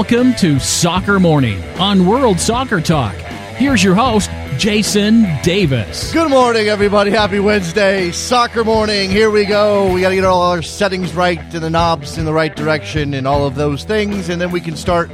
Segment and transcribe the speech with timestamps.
[0.00, 3.14] Welcome to Soccer Morning on World Soccer Talk.
[3.56, 6.10] Here's your host, Jason Davis.
[6.10, 7.10] Good morning, everybody.
[7.10, 8.10] Happy Wednesday.
[8.10, 9.10] Soccer morning.
[9.10, 9.92] Here we go.
[9.92, 13.12] We got to get all our settings right and the knobs in the right direction
[13.12, 15.10] and all of those things, and then we can start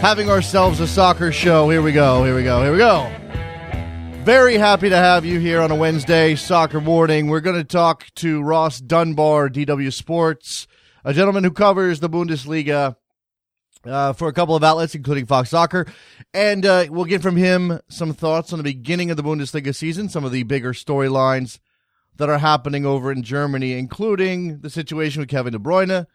[0.00, 1.68] having ourselves a soccer show.
[1.68, 2.24] Here we go.
[2.24, 2.62] Here we go.
[2.62, 3.14] Here we go.
[4.24, 7.28] Very happy to have you here on a Wednesday soccer morning.
[7.28, 10.66] We're going to talk to Ross Dunbar, DW Sports,
[11.04, 12.96] a gentleman who covers the Bundesliga
[13.86, 15.86] uh, for a couple of outlets, including Fox Soccer.
[16.32, 20.08] And uh, we'll get from him some thoughts on the beginning of the Bundesliga season,
[20.08, 21.58] some of the bigger storylines
[22.16, 26.06] that are happening over in Germany, including the situation with Kevin De Bruyne,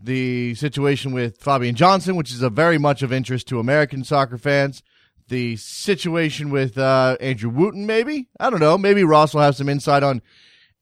[0.00, 4.38] the situation with Fabian Johnson, which is a very much of interest to American soccer
[4.38, 4.82] fans,
[5.28, 8.28] the situation with uh, Andrew Wooten, maybe.
[8.38, 8.78] I don't know.
[8.78, 10.22] Maybe Ross will have some insight on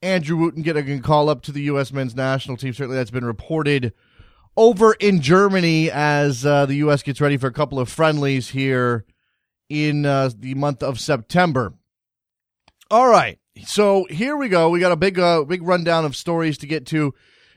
[0.02, 1.92] Andrew Wooten getting a call up to the U.S.
[1.92, 2.72] men's national team.
[2.72, 3.92] Certainly that's been reported
[4.56, 7.02] over in Germany as uh, the U.S.
[7.02, 9.04] gets ready for a couple of friendlies here
[9.68, 11.74] in uh, the month of September.
[12.90, 13.38] All right.
[13.64, 14.70] So here we go.
[14.70, 17.14] We got a big, uh, big rundown of stories to get to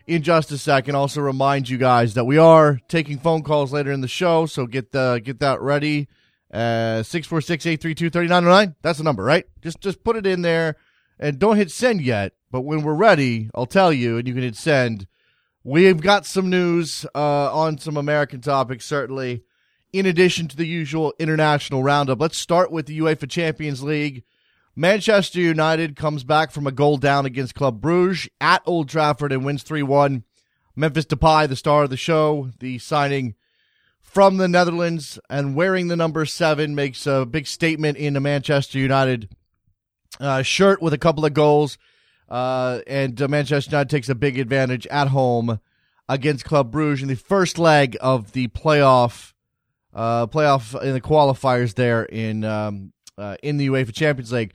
[0.08, 0.96] in just a second.
[0.96, 4.66] Also remind you guys that we are taking phone calls later in the show, so
[4.66, 6.08] get the get that ready.
[6.52, 8.76] Uh, 646-832-3909.
[8.82, 9.46] That's the number, right?
[9.62, 10.78] Just just put it in there
[11.20, 12.34] and don't hit send yet.
[12.50, 15.06] But when we're ready, I'll tell you and you can hit send.
[15.64, 19.44] We've got some news uh, on some American topics, certainly,
[19.92, 22.22] in addition to the usual international roundup.
[22.22, 24.24] Let's start with the UEFA Champions League.
[24.74, 29.44] Manchester United comes back from a goal down against Club Bruges at Old Trafford and
[29.44, 30.24] wins 3 1.
[30.78, 33.36] Memphis Depay, the star of the show, the signing
[34.00, 38.80] from the Netherlands and wearing the number seven makes a big statement in the Manchester
[38.80, 39.30] United
[40.22, 41.78] uh, shirt with a couple of goals.
[42.30, 45.60] Uh, and uh, Manchester United takes a big advantage at home
[46.08, 49.34] against Club Bruges in the first leg of the playoff,
[49.94, 54.54] uh, playoff in the qualifiers there in um, uh, in the UEFA Champions League.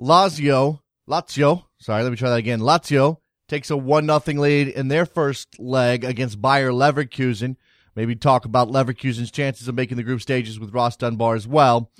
[0.00, 2.60] Lazio, Lazio, sorry, let me try that again.
[2.60, 3.18] Lazio
[3.48, 7.56] takes a one nothing lead in their first leg against Bayer Leverkusen.
[7.96, 11.90] Maybe talk about Leverkusen's chances of making the group stages with Ross Dunbar as well.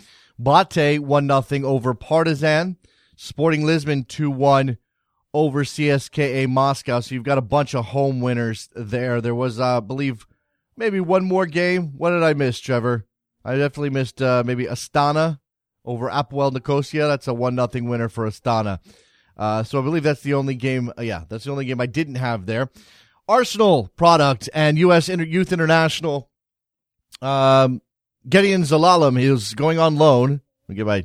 [0.41, 2.77] Bate 1 0 over Partizan.
[3.17, 4.77] Sporting Lisbon 2 1
[5.37, 7.01] over CSKA Moscow.
[7.01, 9.21] So you've got a bunch of home winners there.
[9.21, 10.27] There was, uh, I believe,
[10.79, 11.93] maybe one more game.
[11.99, 13.05] What did I miss, Trevor?
[13.45, 15.39] I definitely missed uh, maybe Astana
[15.85, 17.07] over Apoel Nicosia.
[17.07, 18.81] That's a 1 0 winner for Astana.
[19.37, 20.91] Uh, so I believe that's the only game.
[20.99, 22.71] Uh, yeah, that's the only game I didn't have there.
[23.29, 25.11] Arsenal product and U.S.
[25.11, 26.31] Inter- Youth International.
[27.21, 27.83] Um,
[28.27, 30.31] Gedion Zelalem is going on loan.
[30.31, 31.05] Let me get my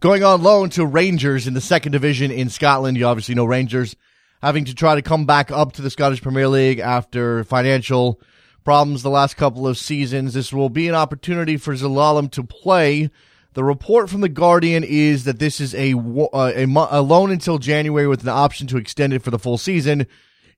[0.00, 2.96] going on loan to Rangers in the second division in Scotland.
[2.96, 3.96] You obviously know Rangers
[4.42, 8.20] having to try to come back up to the Scottish Premier League after financial
[8.64, 10.34] problems the last couple of seasons.
[10.34, 13.10] This will be an opportunity for Zelalem to play.
[13.54, 17.58] The report from the Guardian is that this is a, uh, a, a loan until
[17.58, 20.06] January with an option to extend it for the full season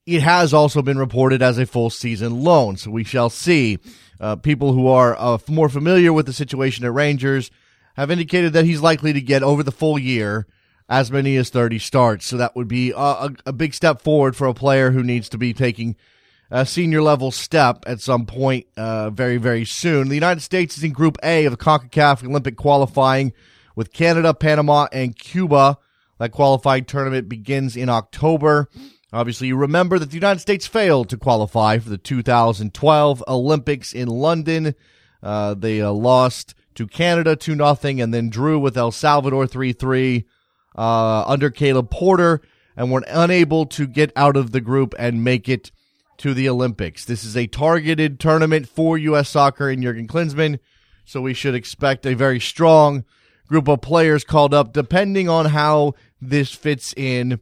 [0.07, 2.77] it has also been reported as a full season loan.
[2.77, 3.79] So we shall see.
[4.19, 7.51] Uh, people who are uh, more familiar with the situation at Rangers
[7.97, 10.47] have indicated that he's likely to get over the full year
[10.89, 12.27] as many as 30 starts.
[12.27, 15.29] So that would be a, a, a big step forward for a player who needs
[15.31, 15.97] to be taking
[16.51, 20.09] a senior level step at some point uh, very, very soon.
[20.09, 23.33] The United States is in Group A of the CONCACAF Olympic qualifying
[23.75, 25.79] with Canada, Panama, and Cuba.
[26.19, 28.71] That qualifying tournament begins in October.
[29.13, 34.09] Obviously, you remember that the United States failed to qualify for the 2012 Olympics in
[34.09, 34.75] London.
[35.23, 39.73] Uh, they uh, lost to Canada 2 0 and then drew with El Salvador 3
[39.73, 40.25] 3
[40.77, 42.41] uh, under Caleb Porter
[42.77, 45.73] and were unable to get out of the group and make it
[46.19, 47.05] to the Olympics.
[47.05, 49.29] This is a targeted tournament for U.S.
[49.29, 50.59] soccer and Jurgen Klinsmann,
[51.05, 53.05] so we should expect a very strong
[53.49, 57.41] group of players called up, depending on how this fits in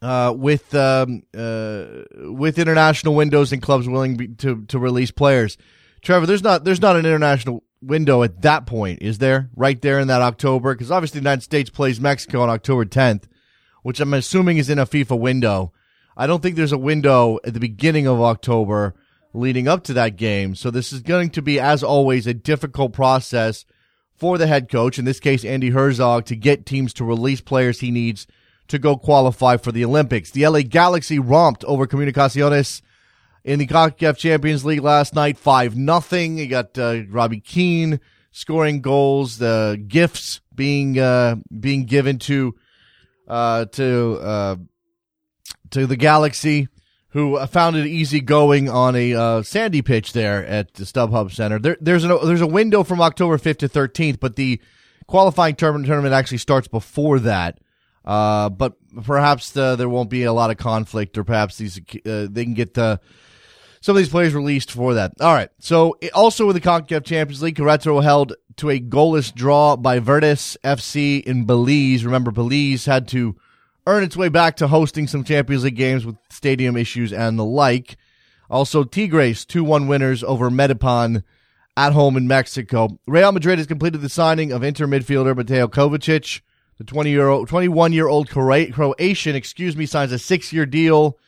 [0.00, 1.86] uh, with um, uh,
[2.30, 5.56] with international windows and clubs willing to to release players.
[6.02, 9.50] Trevor, there's not there's not an international window at that point, is there?
[9.56, 13.24] Right there in that October, because obviously the United States plays Mexico on October 10th,
[13.82, 15.72] which I'm assuming is in a FIFA window.
[16.16, 18.94] I don't think there's a window at the beginning of October
[19.34, 20.54] leading up to that game.
[20.54, 23.64] So this is going to be, as always, a difficult process
[24.14, 27.80] for the head coach, in this case Andy Herzog, to get teams to release players
[27.80, 28.26] he needs
[28.68, 30.30] to go qualify for the Olympics.
[30.30, 32.82] The LA Galaxy romped over Comunicaciones
[33.44, 36.38] in the CONCACAF Champions League last night, 5 nothing.
[36.38, 38.00] You got uh, Robbie Keane
[38.30, 42.54] scoring goals, the gifts being uh, being given to
[43.28, 44.56] uh, to uh,
[45.70, 46.68] to the Galaxy,
[47.08, 51.58] who found it easy going on a uh, sandy pitch there at the StubHub Center.
[51.58, 54.60] There, there's a there's a window from October 5th to 13th, but the
[55.06, 57.58] qualifying tournament tournament actually starts before that.
[58.04, 58.74] Uh, but
[59.04, 62.74] perhaps the, there won't be a lot of conflict, or perhaps these they can get
[62.74, 62.98] the
[63.82, 65.12] some of these players released for that.
[65.20, 65.50] All right.
[65.58, 70.56] So also in the CONCACAF Champions League, Querétaro held to a goalless draw by Verdes
[70.62, 72.04] FC in Belize.
[72.04, 73.36] Remember, Belize had to
[73.86, 77.44] earn its way back to hosting some Champions League games with stadium issues and the
[77.44, 77.96] like.
[78.48, 81.24] Also, Tigres 2-1 winners over Metapán
[81.76, 83.00] at home in Mexico.
[83.08, 86.40] Real Madrid has completed the signing of Inter midfielder Mateo Kovacic.
[86.78, 91.18] The 20 year old, 21 year old Croatian, excuse me, signs a six year deal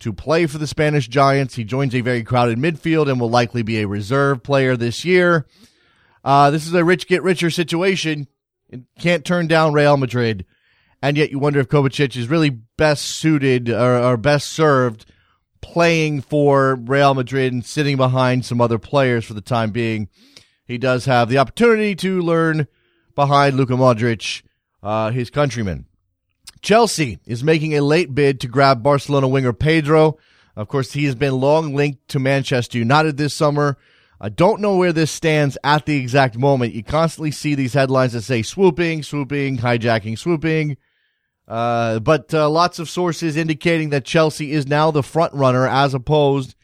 [0.00, 1.54] to play for the Spanish Giants.
[1.54, 5.46] He joins a very crowded midfield and will likely be a reserve player this year.
[6.24, 8.26] Uh, this is a rich get richer situation.
[8.68, 10.44] It can't turn down Real Madrid.
[11.02, 15.06] And yet you wonder if Kovacic is really best suited or, or best served
[15.60, 20.08] playing for Real Madrid and sitting behind some other players for the time being.
[20.64, 22.66] He does have the opportunity to learn
[23.14, 24.42] behind Luka Modric,
[24.82, 25.86] uh, his countryman.
[26.62, 30.18] Chelsea is making a late bid to grab Barcelona winger Pedro.
[30.56, 33.76] Of course, he has been long linked to Manchester United this summer.
[34.20, 36.72] I don't know where this stands at the exact moment.
[36.72, 40.78] You constantly see these headlines that say swooping, swooping, hijacking, swooping.
[41.46, 45.94] Uh, but uh, lots of sources indicating that Chelsea is now the front runner as
[45.94, 46.54] opposed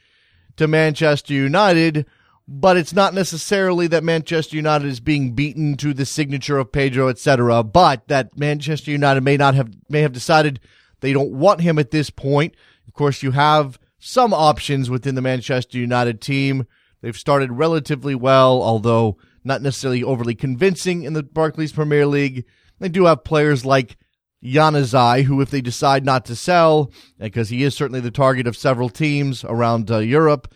[0.57, 2.07] to Manchester United,
[2.49, 7.09] but it's not necessarily that Manchester United is being beaten to the signature of Pedro,
[7.09, 10.61] etc., but that Manchester United may not have may have decided
[11.01, 12.55] they don't want him at this point.
[12.87, 16.67] Of course, you have some options within the Manchester United team.
[17.01, 22.45] They've started relatively well, although not necessarily overly convincing in the Barclays Premier League.
[22.79, 23.97] They do have players like
[24.45, 28.57] Januzaj, who, if they decide not to sell, because he is certainly the target of
[28.57, 30.53] several teams around uh, Europe,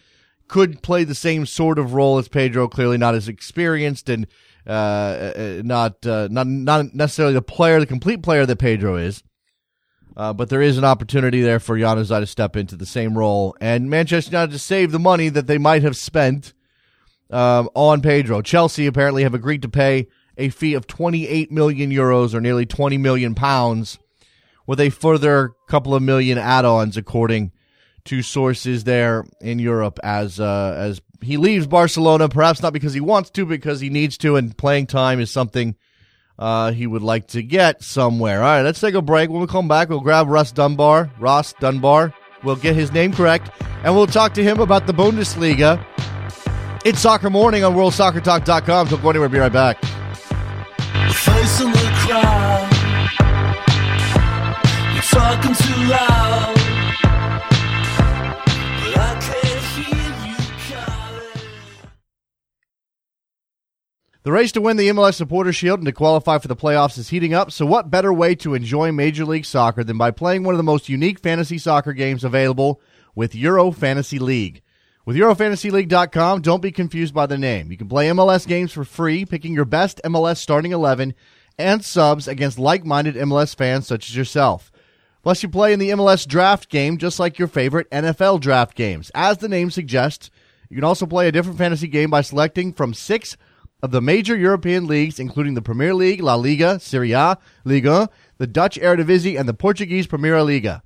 [0.48, 2.68] could play the same sort of role as Pedro.
[2.68, 4.26] Clearly, not as experienced and
[4.66, 9.22] uh, uh not uh, not not necessarily the player, the complete player that Pedro is.
[10.16, 13.54] Uh, but there is an opportunity there for Januzaj to step into the same role,
[13.60, 16.54] and Manchester United to save the money that they might have spent
[17.30, 18.40] um, on Pedro.
[18.40, 20.06] Chelsea apparently have agreed to pay
[20.38, 23.98] a fee of 28 million euros or nearly 20 million pounds
[24.66, 27.52] with a further couple of million add-ons according
[28.06, 33.00] to sources there in Europe as uh, as he leaves Barcelona perhaps not because he
[33.00, 35.76] wants to because he needs to and playing time is something
[36.38, 38.38] uh, he would like to get somewhere.
[38.38, 39.30] All right, let's take a break.
[39.30, 42.12] When we come back, we'll grab Russ Dunbar, Ross Dunbar.
[42.42, 43.50] We'll get his name correct
[43.84, 45.84] and we'll talk to him about the Bundesliga.
[46.84, 48.88] It's Soccer Morning on WorldSoccerTalk.com.
[48.88, 49.28] So go anywhere.
[49.28, 49.82] Be right back
[51.16, 52.68] face in the crowd.
[54.94, 56.65] You're talking too loud.
[64.26, 67.10] The race to win the MLS Supporter Shield and to qualify for the playoffs is
[67.10, 70.52] heating up, so what better way to enjoy Major League Soccer than by playing one
[70.52, 72.80] of the most unique fantasy soccer games available
[73.14, 74.62] with Euro Fantasy League?
[75.04, 77.70] With EuroFantasyLeague.com, don't be confused by the name.
[77.70, 81.14] You can play MLS games for free, picking your best MLS starting 11
[81.56, 84.72] and subs against like-minded MLS fans such as yourself.
[85.22, 89.12] Plus, you play in the MLS draft game just like your favorite NFL draft games.
[89.14, 90.32] As the name suggests,
[90.68, 93.36] you can also play a different fantasy game by selecting from six
[93.86, 98.46] of the major European leagues, including the Premier League, La Liga, Serie A, Liga, the
[98.48, 100.82] Dutch Eredivisie, and the Portuguese Primeira Liga.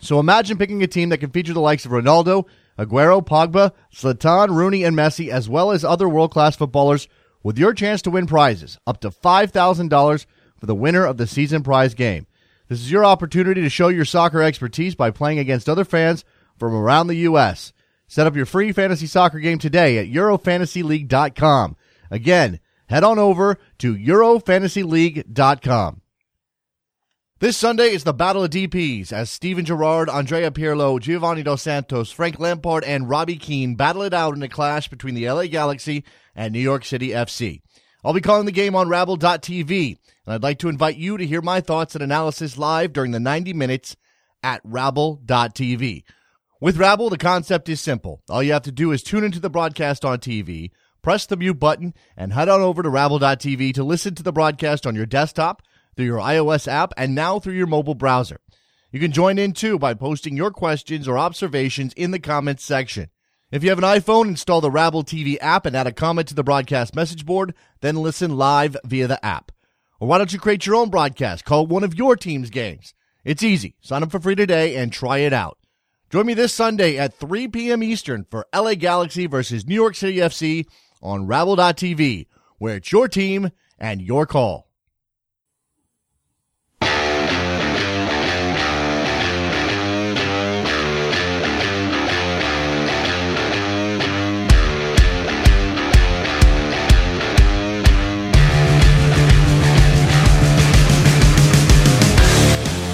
[0.00, 2.46] So imagine picking a team that can feature the likes of Ronaldo,
[2.78, 7.08] Aguero, Pogba, Zlatan, Rooney, and Messi, as well as other world class footballers,
[7.42, 10.26] with your chance to win prizes up to $5,000
[10.60, 12.28] for the winner of the season prize game.
[12.68, 16.24] This is your opportunity to show your soccer expertise by playing against other fans
[16.56, 17.72] from around the U.S.
[18.06, 21.76] Set up your free fantasy soccer game today at EuroFantasyLeague.com.
[22.12, 26.02] Again, head on over to EuroFantasyLeague.com.
[27.40, 32.12] This Sunday is the Battle of DPs as Steven Gerrard, Andrea Pirlo, Giovanni Dos Santos,
[32.12, 36.04] Frank Lampard, and Robbie Keane battle it out in a clash between the LA Galaxy
[36.36, 37.62] and New York City FC.
[38.04, 41.40] I'll be calling the game on Rabble.tv, and I'd like to invite you to hear
[41.40, 43.96] my thoughts and analysis live during the 90 minutes
[44.42, 46.04] at Rabble.tv.
[46.60, 48.22] With Rabble, the concept is simple.
[48.28, 50.70] All you have to do is tune into the broadcast on TV,
[51.02, 54.86] press the mute button, and head on over to Rabble.tv to listen to the broadcast
[54.86, 55.62] on your desktop
[55.96, 58.40] through your iOS app and now through your mobile browser.
[58.90, 63.10] You can join in too by posting your questions or observations in the comments section.
[63.50, 66.34] If you have an iPhone, install the Rabble TV app and add a comment to
[66.34, 69.52] the broadcast message board, then listen live via the app.
[70.00, 71.44] Or why don't you create your own broadcast?
[71.44, 72.94] Call one of your team's games.
[73.24, 73.76] It's easy.
[73.80, 75.58] Sign up for free today and try it out.
[76.10, 77.82] Join me this Sunday at 3 p.m.
[77.82, 80.66] Eastern for LA Galaxy versus New York City FC
[81.02, 82.26] on Rabble.tv,
[82.58, 84.68] where it's your team and your call.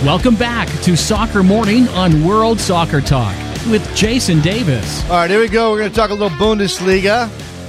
[0.05, 3.37] Welcome back to Soccer Morning on World Soccer Talk
[3.67, 5.05] with Jason Davis.
[5.05, 5.71] All right, here we go.
[5.71, 7.29] We're going to talk a little Bundesliga.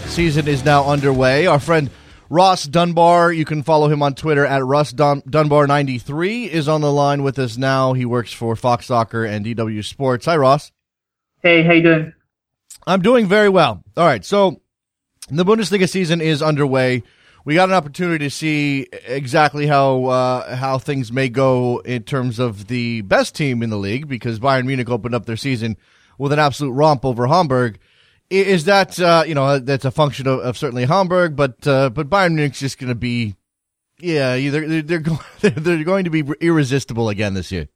[0.10, 1.46] Season is now underway.
[1.46, 1.90] Our friend
[2.30, 6.92] Ross Dunbar, you can follow him on Twitter at Russ Dun- Dunbar93, is on the
[6.92, 7.94] line with us now.
[7.94, 10.26] He works for Fox Soccer and DW Sports.
[10.26, 10.72] Hi, Ross.
[11.42, 12.14] Hey, how you doing?
[12.86, 13.82] I'm doing very well.
[13.96, 14.62] All right, so
[15.30, 17.04] the Bundesliga season is underway
[17.46, 22.40] we got an opportunity to see exactly how uh, how things may go in terms
[22.40, 25.78] of the best team in the league because Bayern Munich opened up their season
[26.18, 27.80] with an absolute romp over Hamburg.
[28.30, 32.10] Is that uh, you know that's a function of, of certainly Hamburg, but uh, but
[32.10, 33.36] Bayern Munich's just going to be
[34.00, 35.04] yeah they're they're
[35.42, 37.68] they're, they're going to be irresistible again this year.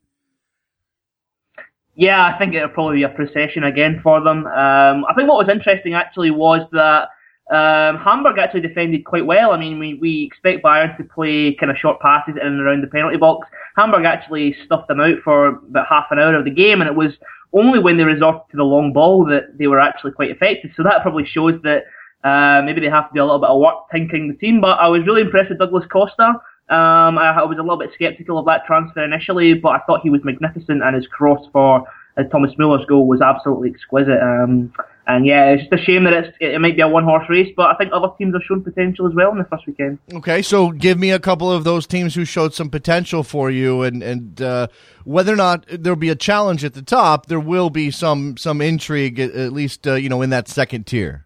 [1.95, 4.47] Yeah, I think it'll probably be a procession again for them.
[4.47, 7.09] Um, I think what was interesting actually was that
[7.51, 9.51] um, Hamburg actually defended quite well.
[9.51, 12.81] I mean, we, we expect Bayern to play kind of short passes in and around
[12.81, 13.47] the penalty box.
[13.75, 16.95] Hamburg actually stuffed them out for about half an hour of the game, and it
[16.95, 17.13] was
[17.53, 20.71] only when they resorted to the long ball that they were actually quite effective.
[20.75, 21.83] So that probably shows that
[22.23, 24.61] uh, maybe they have to do a little bit of work tinkering the team.
[24.61, 26.33] But I was really impressed with Douglas Costa.
[26.69, 30.01] Um, I, I was a little bit sceptical of that transfer initially, but I thought
[30.01, 31.85] he was magnificent, and his cross for
[32.17, 34.21] uh, Thomas Muller's goal was absolutely exquisite.
[34.21, 34.73] Um,
[35.05, 37.51] and yeah, it's just a shame that it's, it might be a one horse race,
[37.57, 39.99] but I think other teams have shown potential as well in the first weekend.
[40.13, 43.81] Okay, so give me a couple of those teams who showed some potential for you,
[43.81, 44.67] and and uh,
[45.03, 48.61] whether or not there'll be a challenge at the top, there will be some some
[48.61, 51.25] intrigue at, least uh, you know in that second tier.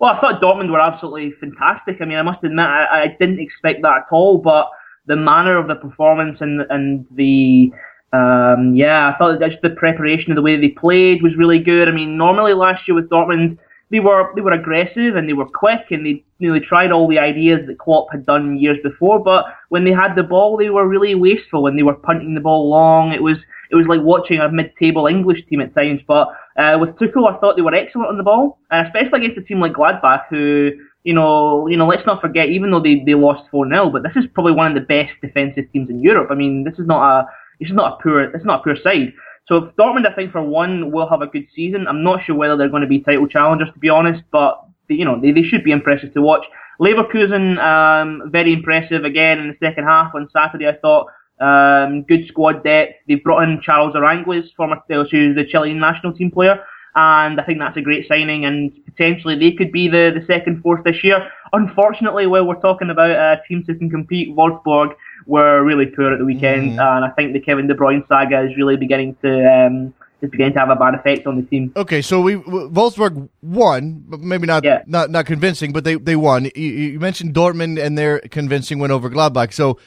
[0.00, 1.98] Well, I thought Dortmund were absolutely fantastic.
[2.00, 4.68] I mean, I must admit, I, I didn't expect that at all, but
[5.06, 7.70] the manner of the performance and and the
[8.12, 11.88] um, yeah, I thought just the preparation of the way they played was really good.
[11.88, 13.58] I mean, normally last year with Dortmund,
[13.90, 16.92] they were they were aggressive and they were quick and they you know, they tried
[16.92, 19.22] all the ideas that Klopp had done years before.
[19.22, 22.40] But when they had the ball, they were really wasteful and they were punting the
[22.40, 23.12] ball long.
[23.12, 23.38] It was
[23.70, 26.02] it was like watching a mid-table English team at times.
[26.06, 26.28] But
[26.58, 29.42] uh, with Tuchel, I thought they were excellent on the ball, and especially against a
[29.42, 30.72] team like Gladbach, who
[31.04, 34.04] you know, you know, let's not forget, even though they, they lost 4 0, but
[34.04, 36.28] this is probably one of the best defensive teams in Europe.
[36.30, 37.26] I mean, this is not a
[37.62, 39.12] it's not a poor it's not a poor side.
[39.48, 41.88] So if Dortmund, I think for one, will have a good season.
[41.88, 44.96] I'm not sure whether they're going to be title challengers to be honest, but they,
[44.96, 46.44] you know they, they should be impressive to watch.
[46.80, 50.68] Leverkusen, um, very impressive again in the second half on Saturday.
[50.68, 51.06] I thought
[51.40, 52.94] um, good squad depth.
[53.06, 56.64] They've brought in Charles Aranguiz, former who's the Chilean national team player,
[56.94, 58.44] and I think that's a great signing.
[58.44, 61.28] And potentially they could be the, the second force this year.
[61.52, 64.94] Unfortunately, while we're talking about uh, teams who can compete, Wolfsburg
[65.26, 66.96] were really poor at the weekend, mm.
[66.96, 70.54] and I think the Kevin De Bruyne saga is really beginning to um, is beginning
[70.54, 71.72] to have a bad effect on the team.
[71.76, 74.82] Okay, so we Wolfsburg won, but maybe not yeah.
[74.86, 76.44] not not convincing, but they they won.
[76.54, 79.52] You, you mentioned Dortmund and their convincing win over Gladbach.
[79.52, 79.78] So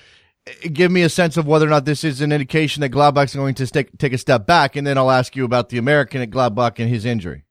[0.46, 3.36] eh, give me a sense of whether or not this is an indication that Gladbach's
[3.36, 6.22] going to take take a step back, and then I'll ask you about the American
[6.22, 7.45] at Gladbach and his injury.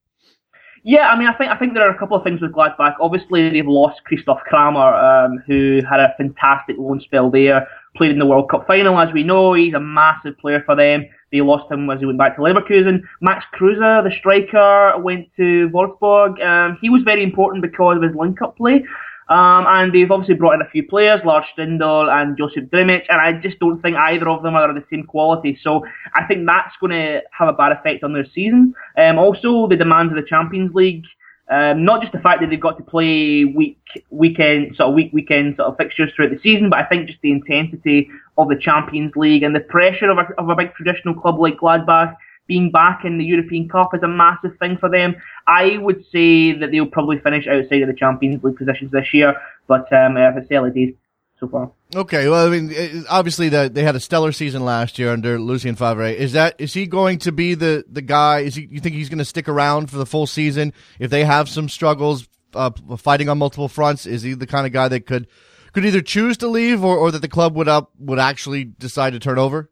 [0.86, 2.96] Yeah, I mean, I think I think there are a couple of things with Gladbach.
[3.00, 7.66] Obviously, they've lost Christoph Kramer, um, who had a fantastic loan spell there.
[7.96, 9.54] Played in the World Cup final, as we know.
[9.54, 11.06] He's a massive player for them.
[11.32, 13.00] They lost him as he went back to Leverkusen.
[13.22, 16.44] Max Kruse, the striker, went to Wolfsburg.
[16.44, 18.84] Um, he was very important because of his link-up play.
[19.28, 23.20] Um, and they've obviously brought in a few players, Lars Stindl and Josip Drmic, and
[23.20, 25.58] I just don't think either of them are the same quality.
[25.62, 28.74] So I think that's going to have a bad effect on their season.
[28.98, 31.04] Um, also, the demands of the Champions League,
[31.50, 33.78] um, not just the fact that they've got to play week,
[34.10, 37.20] weekend, sort of week, weekend sort of fixtures throughout the season, but I think just
[37.22, 41.14] the intensity of the Champions League and the pressure of a, of a big traditional
[41.14, 42.16] club like Gladbach
[42.46, 45.16] being back in the European Cup is a massive thing for them.
[45.46, 49.34] I would say that they'll probably finish outside of the Champions League positions this year,
[49.66, 50.94] but um, it's early days
[51.38, 51.70] so far.
[51.94, 55.76] Okay, well, I mean, obviously the, they had a stellar season last year under Lucien
[55.76, 56.06] Favre.
[56.06, 58.40] Is that is he going to be the the guy?
[58.40, 58.68] Is he?
[58.70, 61.68] You think he's going to stick around for the full season if they have some
[61.68, 64.06] struggles uh, fighting on multiple fronts?
[64.06, 65.28] Is he the kind of guy that could
[65.72, 69.12] could either choose to leave or, or that the club would up would actually decide
[69.12, 69.70] to turn over?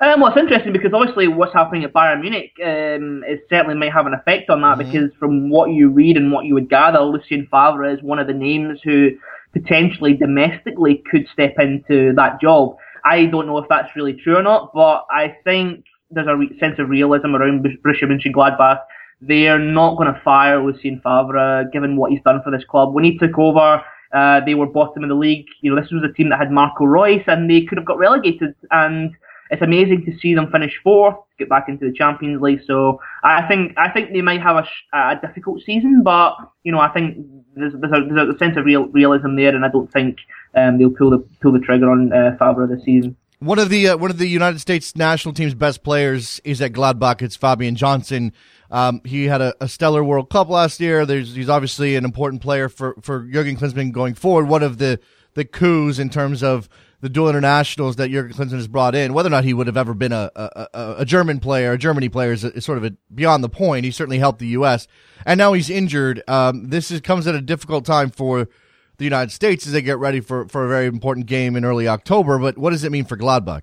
[0.00, 3.88] Um, well, it's interesting because obviously what's happening at Bayern Munich um, it certainly may
[3.88, 4.92] have an effect on that mm-hmm.
[4.92, 8.28] because from what you read and what you would gather, Lucien Favre is one of
[8.28, 9.10] the names who
[9.52, 12.76] potentially domestically could step into that job.
[13.04, 16.56] I don't know if that's really true or not, but I think there's a re-
[16.60, 18.78] sense of realism around Borussia Mönchengladbach.
[19.20, 22.94] They are not going to fire Lucien Favre, given what he's done for this club.
[22.94, 25.46] When he took over, uh, they were bottom of the league.
[25.60, 27.98] You know, this was a team that had Marco Reus, and they could have got
[27.98, 28.54] relegated.
[28.70, 29.10] And
[29.50, 32.60] it's amazing to see them finish fourth, get back into the Champions League.
[32.66, 36.80] So I think I think they might have a, a difficult season, but you know
[36.80, 37.16] I think
[37.54, 40.18] there's, there's, a, there's a sense of real realism there, and I don't think
[40.54, 43.16] um, they'll pull the pull the trigger on uh, this season.
[43.40, 46.72] One of the uh, one of the United States national team's best players is at
[46.72, 47.22] Gladbach.
[47.22, 48.32] It's Fabian Johnson.
[48.70, 51.06] Um, he had a, a, stellar World Cup last year.
[51.06, 54.46] There's, he's obviously an important player for, for Jurgen Klinsmann going forward.
[54.46, 55.00] One of the,
[55.32, 56.68] the coups in terms of
[57.00, 59.12] the dual internationals that Jurgen Klinsmann has brought in.
[59.12, 62.08] Whether or not he would have ever been a, a, a German player, a Germany
[62.08, 63.84] player is, is sort of a, beyond the point.
[63.84, 64.88] He certainly helped the U.S.
[65.24, 66.22] And now he's injured.
[66.26, 68.48] Um, this is, comes at a difficult time for
[68.96, 71.86] the United States as they get ready for, for a very important game in early
[71.86, 72.38] October.
[72.38, 73.62] But what does it mean for Gladbach?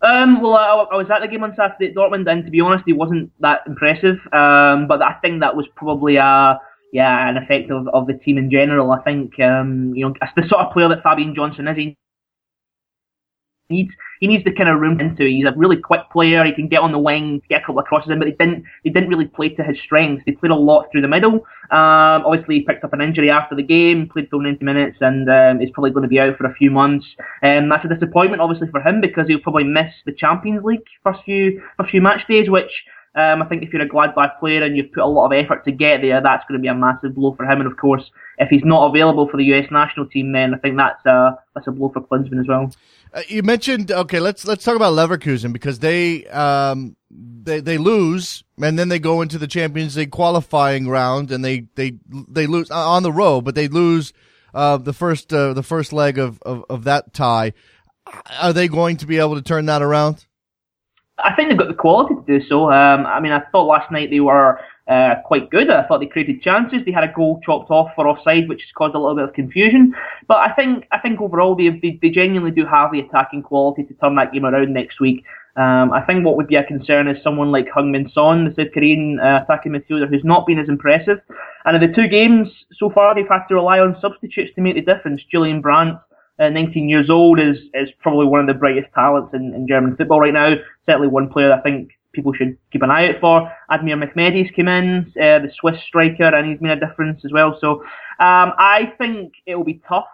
[0.00, 2.60] Um, well, I, I, was at the game on Saturday at Dortmund, and to be
[2.60, 4.16] honest, he wasn't that impressive.
[4.32, 6.58] Um, but I think that was probably a
[6.92, 8.90] yeah an effect of, of the team in general.
[8.90, 11.76] I think um, you know the sort of player that Fabian Johnson is.
[11.76, 11.96] He
[13.72, 15.24] needs he needs the kind of room into.
[15.24, 16.44] He's a really quick player.
[16.44, 18.64] He can get on the wing, get a couple of crosses in, but he didn't
[18.84, 20.22] he didn't really play to his strengths.
[20.24, 21.44] He played a lot through the middle.
[21.72, 25.28] Um, obviously, he picked up an injury after the game, played full 90 minutes, and
[25.28, 27.04] um, is probably going to be out for a few months.
[27.42, 30.86] And um, that's a disappointment, obviously, for him because he'll probably miss the Champions League
[31.02, 32.70] first few first few match days, which.
[33.14, 35.66] Um, I think if you're a Gladbach player and you've put a lot of effort
[35.66, 37.60] to get there, that's going to be a massive blow for him.
[37.60, 40.78] And of course, if he's not available for the US national team, then I think
[40.78, 42.72] that's a that's a blow for Klinsmann as well.
[43.14, 44.20] Uh, you mentioned okay.
[44.20, 49.20] Let's let's talk about Leverkusen because they um they they lose and then they go
[49.20, 53.42] into the Champions League qualifying round and they they they lose uh, on the road,
[53.42, 54.12] but they lose
[54.54, 57.52] uh, the first uh, the first leg of, of of that tie.
[58.40, 60.26] Are they going to be able to turn that around?
[61.18, 62.72] I think they've got the quality to do so.
[62.72, 65.70] Um, I mean, I thought last night they were uh, quite good.
[65.70, 66.80] I thought they created chances.
[66.84, 69.34] They had a goal chopped off for offside, which has caused a little bit of
[69.34, 69.94] confusion.
[70.26, 73.84] But I think I think overall they they, they genuinely do have the attacking quality
[73.84, 75.24] to turn that game around next week.
[75.54, 78.72] Um, I think what would be a concern is someone like Heung-min Son, the South
[78.72, 81.18] Korean uh, attacking midfielder, who's not been as impressive.
[81.66, 84.76] And in the two games so far, they've had to rely on substitutes to make
[84.76, 85.20] the difference.
[85.30, 85.98] Julian Brandt,
[86.38, 89.94] uh, 19 years old, is is probably one of the brightest talents in, in German
[89.94, 90.54] football right now.
[90.86, 93.50] Certainly one player I think people should keep an eye out for.
[93.70, 97.58] Admir Mehmedi's come in, uh, the Swiss striker, and he's made a difference as well.
[97.60, 97.80] So
[98.20, 100.06] um, I think it will be tough,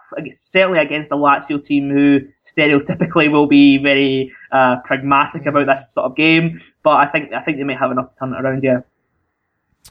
[0.53, 2.21] certainly against the Lazio team, who
[2.57, 6.61] stereotypically will be very uh, pragmatic about this sort of game.
[6.83, 8.63] But I think I think they may have enough to turn it around.
[8.63, 8.79] Yeah.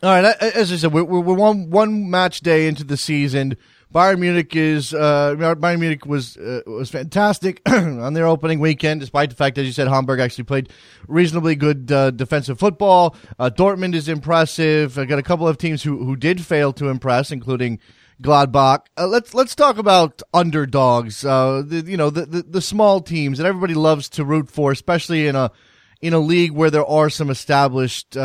[0.03, 3.57] All right, as I said, we're, we're one one match day into the season.
[3.93, 9.31] Bayern Munich is uh, Bayern Munich was uh, was fantastic on their opening weekend, despite
[9.31, 10.69] the fact, as you said, Hamburg actually played
[11.07, 13.17] reasonably good uh, defensive football.
[13.39, 14.99] Uh, Dortmund is impressive.
[14.99, 17.79] I got a couple of teams who who did fail to impress, including
[18.23, 18.81] Gladbach.
[18.99, 21.25] Uh, let's let's talk about underdogs.
[21.25, 24.71] Uh, the, you know the, the, the small teams that everybody loves to root for,
[24.71, 25.51] especially in a
[26.03, 28.19] in a league where there are some established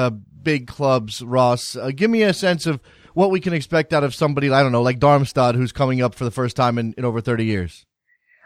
[0.43, 1.21] big clubs.
[1.21, 2.81] Ross, give me a sense of
[3.13, 6.15] what we can expect out of somebody I don't know like Darmstadt who's coming up
[6.15, 7.85] for the first time in, in over thirty years.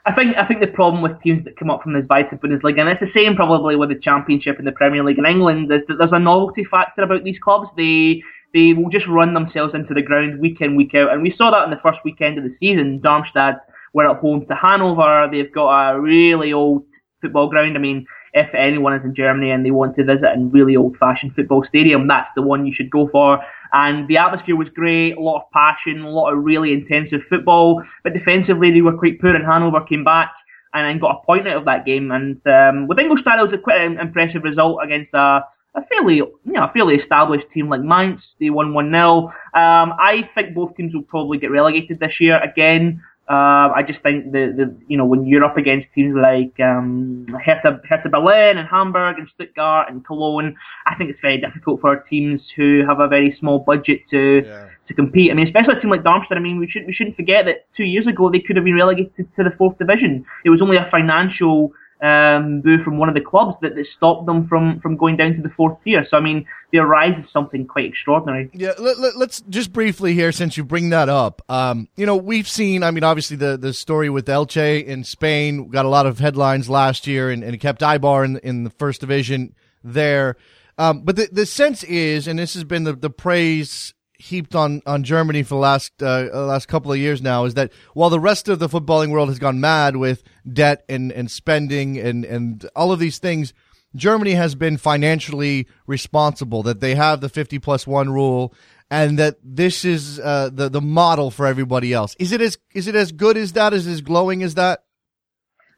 [0.05, 2.79] I think I think the problem with teams that come up from this Zweite Bundesliga,
[2.79, 5.81] and it's the same probably with the Championship and the Premier League in England, is
[5.87, 7.67] that there's a novelty factor about these clubs.
[7.75, 11.35] They they will just run themselves into the ground week in week out, and we
[11.35, 13.01] saw that in the first weekend of the season.
[13.01, 13.59] Darmstadt
[13.93, 15.27] were at home to Hanover.
[15.29, 16.85] They've got a really old
[17.21, 17.75] football ground.
[17.75, 18.05] I mean,
[18.37, 22.07] if anyone is in Germany and they want to visit a really old-fashioned football stadium,
[22.07, 23.39] that's the one you should go for.
[23.73, 27.83] And the atmosphere was great, a lot of passion, a lot of really intensive football.
[28.03, 30.31] But defensively, they were quite poor, and Hanover came back
[30.73, 32.11] and got a point out of that game.
[32.11, 35.43] And um, with Ingolstadt, it was a quite an impressive result against a,
[35.75, 38.21] a fairly, you know, a fairly established team like Mainz.
[38.39, 39.25] They won 1-0.
[39.25, 43.01] Um, I think both teams will probably get relegated this year again.
[43.29, 47.27] Uh, I just think the, the you know when you're up against teams like um,
[47.45, 51.97] Hertha, Hertha Berlin and Hamburg and Stuttgart and Cologne, I think it's very difficult for
[52.09, 54.69] teams who have a very small budget to yeah.
[54.87, 55.29] to compete.
[55.29, 56.37] I mean, especially a team like Darmstadt.
[56.37, 58.75] I mean, we should we shouldn't forget that two years ago they could have been
[58.75, 60.25] relegated to the fourth division.
[60.45, 64.25] It was only a financial um, boo from one of the clubs that, that stopped
[64.25, 66.05] them from, from going down to the fourth tier.
[66.09, 68.49] So, I mean, their rise is something quite extraordinary.
[68.53, 72.15] Yeah, let, us let, just briefly here, since you bring that up, um, you know,
[72.15, 76.05] we've seen, I mean, obviously the, the story with Elche in Spain got a lot
[76.05, 80.35] of headlines last year and, and kept Eibar in, in the first division there.
[80.77, 83.95] Um, but the, the sense is, and this has been the, the praise
[84.27, 87.55] heaped on, on Germany for the last uh, uh, last couple of years now is
[87.55, 91.31] that while the rest of the footballing world has gone mad with debt and, and
[91.31, 93.53] spending and, and all of these things,
[93.95, 98.53] Germany has been financially responsible, that they have the 50 plus one rule,
[98.89, 102.15] and that this is uh, the the model for everybody else.
[102.19, 103.73] Is it as is it as good as that?
[103.73, 104.83] Is it as glowing as that?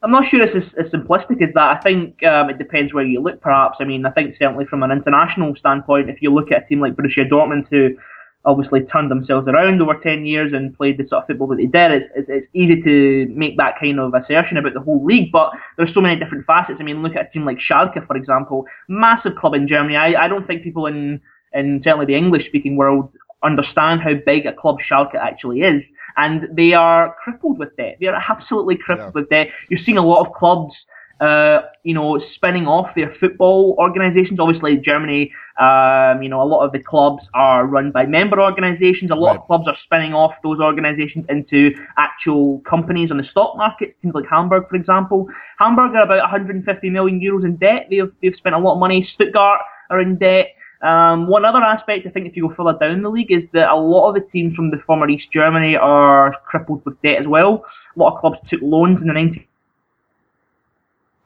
[0.01, 1.77] I'm not sure it's as, as simplistic as that.
[1.77, 3.77] I think um, it depends where you look, perhaps.
[3.81, 6.79] I mean, I think certainly from an international standpoint, if you look at a team
[6.79, 7.97] like Borussia Dortmund, who
[8.45, 11.65] obviously turned themselves around over 10 years and played the sort of football that they
[11.65, 15.31] did, it's, it's, it's easy to make that kind of assertion about the whole league,
[15.31, 16.77] but there's so many different facets.
[16.79, 19.97] I mean, look at a team like Schalke, for example, massive club in Germany.
[19.97, 21.21] I, I don't think people in,
[21.53, 23.11] in certainly the English-speaking world
[23.43, 25.83] understand how big a club Schalke actually is
[26.17, 27.97] and they are crippled with debt.
[27.99, 29.21] They are absolutely crippled yeah.
[29.21, 29.49] with debt.
[29.69, 30.73] You're seeing a lot of clubs,
[31.19, 34.39] uh, you know, spinning off their football organisations.
[34.39, 39.11] Obviously, Germany, um, you know, a lot of the clubs are run by member organisations.
[39.11, 39.39] A lot right.
[39.39, 43.95] of clubs are spinning off those organisations into actual companies on the stock market.
[44.01, 45.27] Things like Hamburg, for example.
[45.57, 47.87] Hamburg are about 150 million euros in debt.
[47.89, 49.07] They've they've spent a lot of money.
[49.15, 50.47] Stuttgart are in debt.
[50.81, 53.69] Um, one other aspect, I think, if you go further down the league, is that
[53.69, 57.27] a lot of the teams from the former East Germany are crippled with debt as
[57.27, 57.65] well.
[57.95, 59.13] A lot of clubs took loans in the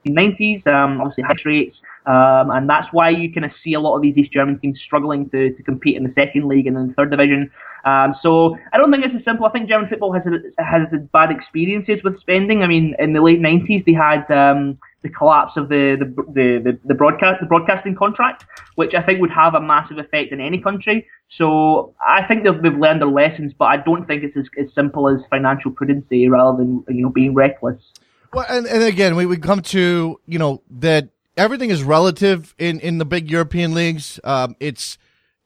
[0.06, 3.96] 1990s, um, obviously high rates, um, and that's why you kind of see a lot
[3.96, 6.90] of these East German teams struggling to, to compete in the second league and then
[6.90, 7.50] the third division.
[7.86, 9.46] Um, so I don't think it's as simple.
[9.46, 10.24] I think German football has
[10.58, 12.64] has bad experiences with spending.
[12.64, 16.72] I mean, in the late 90s, they had um, the collapse of the the, the,
[16.72, 20.40] the, the broadcast the broadcasting contract, which I think would have a massive effect in
[20.40, 21.06] any country.
[21.38, 24.74] So I think they've, they've learned their lessons, but I don't think it's as, as
[24.74, 27.82] simple as financial prudency rather than you know being reckless.
[28.34, 32.80] Well, and, and again, we would come to you know that everything is relative in
[32.80, 34.20] in the big European leagues.
[34.24, 34.98] Um, it's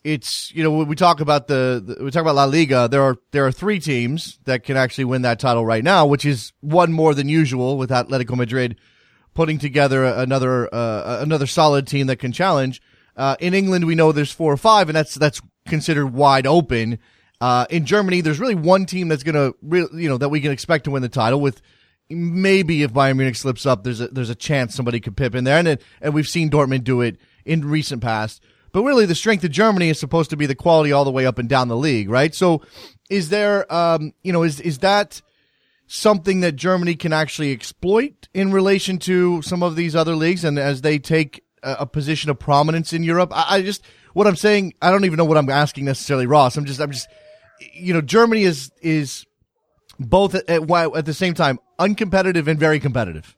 [0.03, 3.17] it's you know we talk about the, the, we talk about La Liga, there are
[3.31, 6.93] there are three teams that can actually win that title right now, which is one
[6.93, 8.77] more than usual with Atletico Madrid
[9.33, 12.81] putting together another uh, another solid team that can challenge.
[13.17, 16.99] Uh, in England, we know there's four or five, and that's that's considered wide open.
[17.41, 20.51] Uh, in Germany, there's really one team that's gonna, re- you know, that we can
[20.51, 21.41] expect to win the title.
[21.41, 21.61] With
[22.09, 25.43] maybe if Bayern Munich slips up, there's a there's a chance somebody could pip in
[25.43, 28.43] there, and it, and we've seen Dortmund do it in recent past.
[28.71, 31.25] But really, the strength of Germany is supposed to be the quality all the way
[31.25, 32.35] up and down the league, right?
[32.35, 32.61] So,
[33.09, 35.21] is there, um, you know, is is that
[35.87, 40.59] something that Germany can actually exploit in relation to some of these other leagues and
[40.59, 43.31] as they take a, a position of prominence in Europe.
[43.33, 46.57] I, I, just, what I'm saying, I don't even know what I'm asking necessarily, Ross.
[46.57, 47.07] I'm just, I'm just,
[47.73, 49.25] you know, Germany is, is
[49.99, 53.35] both at, at, at the same time uncompetitive and very competitive.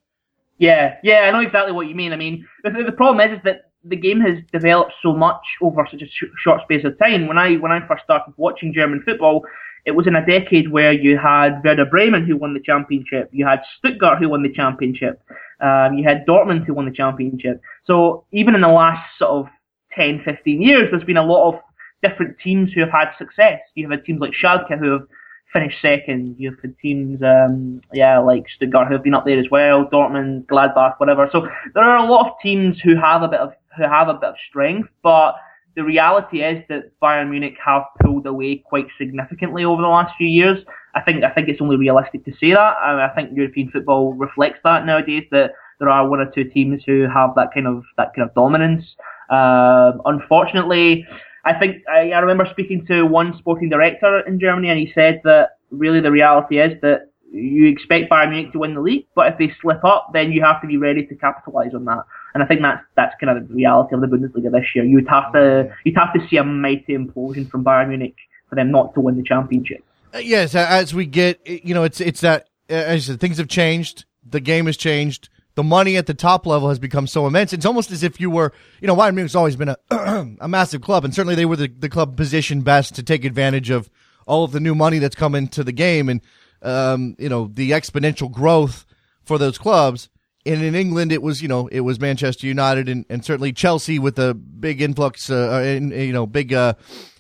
[0.58, 2.12] Yeah, yeah, I know exactly what you mean.
[2.12, 5.88] I mean, the, the problem is, is that the game has developed so much over
[5.90, 7.28] such a sh- short space of time.
[7.28, 9.46] When I when I first started watching German football,
[9.86, 13.46] it was in a decade where you had Werder Bremen who won the championship, you
[13.46, 15.22] had Stuttgart who won the championship,
[15.62, 17.62] um, you had Dortmund who won the championship.
[17.86, 19.48] So even in the last sort of
[19.96, 21.62] 10, 15 years, there's been a lot of
[22.04, 23.60] different teams who have had success.
[23.76, 25.08] You have had teams like Schalke who have
[25.52, 26.36] finished second.
[26.38, 30.46] You've had teams, um, yeah, like Stuttgart who have been up there as well, Dortmund,
[30.46, 31.30] Gladbach, whatever.
[31.32, 34.14] So there are a lot of teams who have a bit of who have a
[34.14, 35.36] bit of strength, but
[35.76, 40.28] the reality is that Bayern Munich have pulled away quite significantly over the last few
[40.28, 40.60] years.
[40.96, 42.76] I think I think it's only realistic to say that.
[42.82, 45.24] Mean, I think European football reflects that nowadays.
[45.32, 48.36] That there are one or two teams who have that kind of that kind of
[48.36, 48.84] dominance.
[49.30, 51.08] Uh, unfortunately,
[51.50, 55.22] I think I, I remember speaking to one sporting director in Germany, and he said
[55.24, 59.32] that really the reality is that you expect Bayern Munich to win the league, but
[59.32, 62.04] if they slip up, then you have to be ready to capitalise on that.
[62.34, 64.86] And I think that's that's kind of the reality of the Bundesliga this year.
[64.86, 68.16] You'd have to you'd have to see a mighty implosion from Bayern Munich
[68.48, 69.84] for them not to win the championship.
[70.14, 73.48] Uh, yes, as we get, you know, it's it's that uh, as said, things have
[73.48, 74.06] changed.
[74.28, 75.30] The game has changed.
[75.60, 77.52] The money at the top level has become so immense.
[77.52, 79.76] It's almost as if you were, you know, Bayern Munich's always been a
[80.40, 83.70] a massive club, and certainly they were the, the club positioned best to take advantage
[83.70, 83.90] of
[84.26, 86.22] all of the new money that's come into the game, and
[86.62, 88.86] um, you know, the exponential growth
[89.22, 90.08] for those clubs.
[90.46, 94.00] And in England, it was you know it was Manchester United and, and certainly Chelsea
[94.00, 96.76] with a big influx, uh, in, you know, big uh,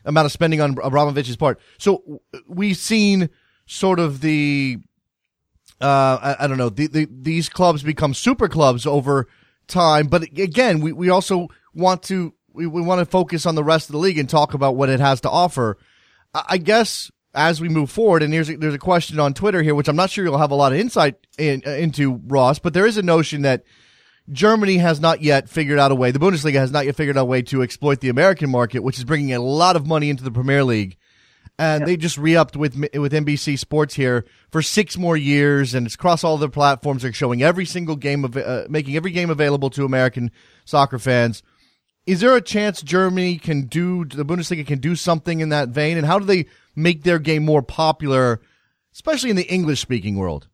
[0.05, 1.59] amount of spending on Abramovich's part.
[1.77, 3.31] So we've seen
[3.65, 4.88] sort of the uh,
[5.87, 9.27] I, I, don't know the, the, these clubs become super clubs over
[9.67, 10.07] time.
[10.07, 13.89] But again, we, we also want to we, we want to focus on the rest
[13.89, 15.77] of the league and talk about what it has to offer.
[16.33, 19.75] I guess as we move forward, and there's a, there's a question on Twitter here,
[19.75, 22.73] which I'm not sure you'll have a lot of insight in, uh, into, Ross, but
[22.73, 23.63] there is a notion that
[24.31, 27.21] Germany has not yet figured out a way, the Bundesliga has not yet figured out
[27.21, 30.23] a way to exploit the American market, which is bringing a lot of money into
[30.23, 30.97] the Premier League.
[31.59, 31.85] And Yeah.
[31.85, 36.23] they just re-upped with with NBC Sports here for six more years, and it's across
[36.23, 37.03] all their platforms.
[37.03, 40.31] They're showing every single game of uh, making every game available to American
[40.65, 41.43] soccer fans.
[42.07, 45.97] Is there a chance Germany can do the Bundesliga can do something in that vein,
[45.97, 46.45] and how do they
[46.75, 48.41] make their game more popular,
[48.93, 50.47] especially in the English speaking world?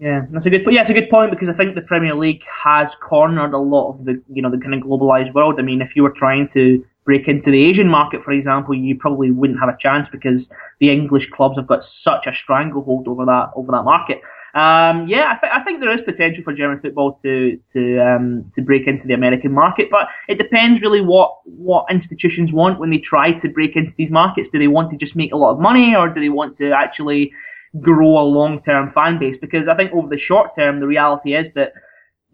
[0.00, 0.62] Yeah, that's a good.
[0.68, 3.92] Yeah, it's a good point because I think the Premier League has cornered a lot
[3.92, 5.54] of the, you know, the kind of globalized world.
[5.60, 8.96] I mean, if you were trying to break into the Asian market, for example, you
[8.96, 10.40] probably wouldn't have a chance because
[10.80, 14.20] the English clubs have got such a stranglehold over that over that market.
[14.54, 18.52] Um, yeah, I, th- I think there is potential for German football to to um,
[18.54, 22.90] to break into the American market, but it depends really what what institutions want when
[22.90, 24.48] they try to break into these markets.
[24.52, 26.70] Do they want to just make a lot of money, or do they want to
[26.70, 27.32] actually
[27.80, 29.36] grow a long-term fan base?
[29.40, 31.72] Because I think over the short term, the reality is that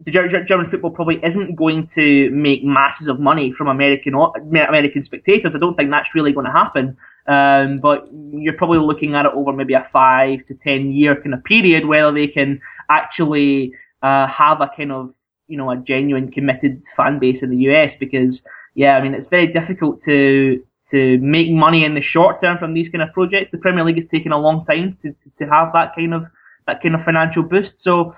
[0.05, 4.13] the Ger- Ger- German football probably isn't going to make masses of money from American
[4.15, 5.51] American spectators.
[5.53, 6.97] I don't think that's really going to happen.
[7.27, 11.33] Um, but you're probably looking at it over maybe a five to ten year kind
[11.33, 12.59] of period where they can
[12.89, 15.13] actually uh, have a kind of
[15.47, 18.35] you know a genuine committed fan base in the US because
[18.73, 22.73] yeah, I mean it's very difficult to to make money in the short term from
[22.73, 23.51] these kind of projects.
[23.51, 26.25] The Premier League has taken a long time to to have that kind of
[26.65, 27.71] that kind of financial boost.
[27.83, 28.15] So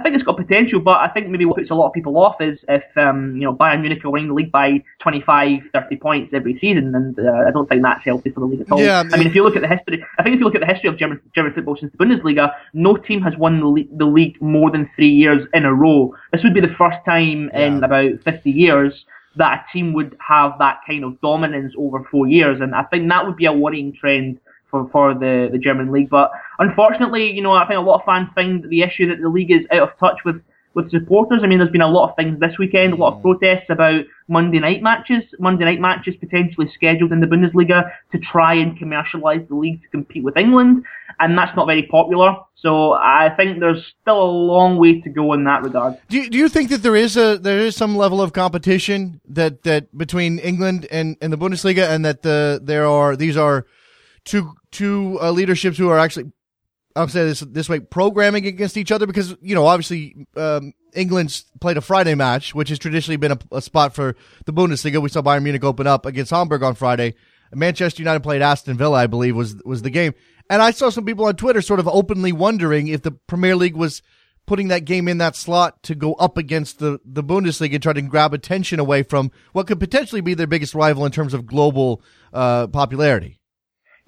[0.00, 2.16] I think it's got potential, but I think maybe what puts a lot of people
[2.16, 5.96] off is if um, you know Bayern Munich are winning the league by 25, 30
[5.96, 8.80] points every season, and uh, I don't think that's healthy for the league at all.
[8.80, 10.62] Yeah, I mean, if you look at the history, I think if you look at
[10.62, 13.96] the history of German German football since the Bundesliga, no team has won the, le-
[13.98, 16.14] the league more than three years in a row.
[16.32, 19.04] This would be the first time in about 50 years
[19.36, 23.06] that a team would have that kind of dominance over four years, and I think
[23.10, 26.10] that would be a worrying trend for, for the, the German league.
[26.10, 29.28] But unfortunately, you know, I think a lot of fans find the issue that the
[29.28, 30.40] league is out of touch with,
[30.74, 31.40] with supporters.
[31.42, 33.22] I mean, there's been a lot of things this weekend, a lot of mm.
[33.22, 38.54] protests about Monday night matches, Monday night matches potentially scheduled in the Bundesliga to try
[38.54, 40.84] and commercialise the league to compete with England,
[41.18, 42.36] and that's not very popular.
[42.54, 45.98] So I think there's still a long way to go in that regard.
[46.08, 49.20] Do you, do you think that there is a there is some level of competition
[49.28, 53.66] that that between England and, and the Bundesliga, and that the there are these are
[54.24, 56.32] two two uh, leaderships who are actually
[56.96, 61.44] I'll say this this way programming against each other because you know obviously um, England's
[61.60, 65.00] played a Friday match, which has traditionally been a, a spot for the Bundesliga.
[65.00, 67.14] We saw Bayern Munich open up against Hamburg on Friday.
[67.52, 70.14] Manchester United played Aston Villa, I believe was was the game,
[70.48, 73.76] and I saw some people on Twitter sort of openly wondering if the Premier League
[73.76, 74.02] was
[74.46, 77.92] putting that game in that slot to go up against the, the Bundesliga and try
[77.92, 81.46] to grab attention away from what could potentially be their biggest rival in terms of
[81.46, 82.02] global
[82.32, 83.39] uh, popularity.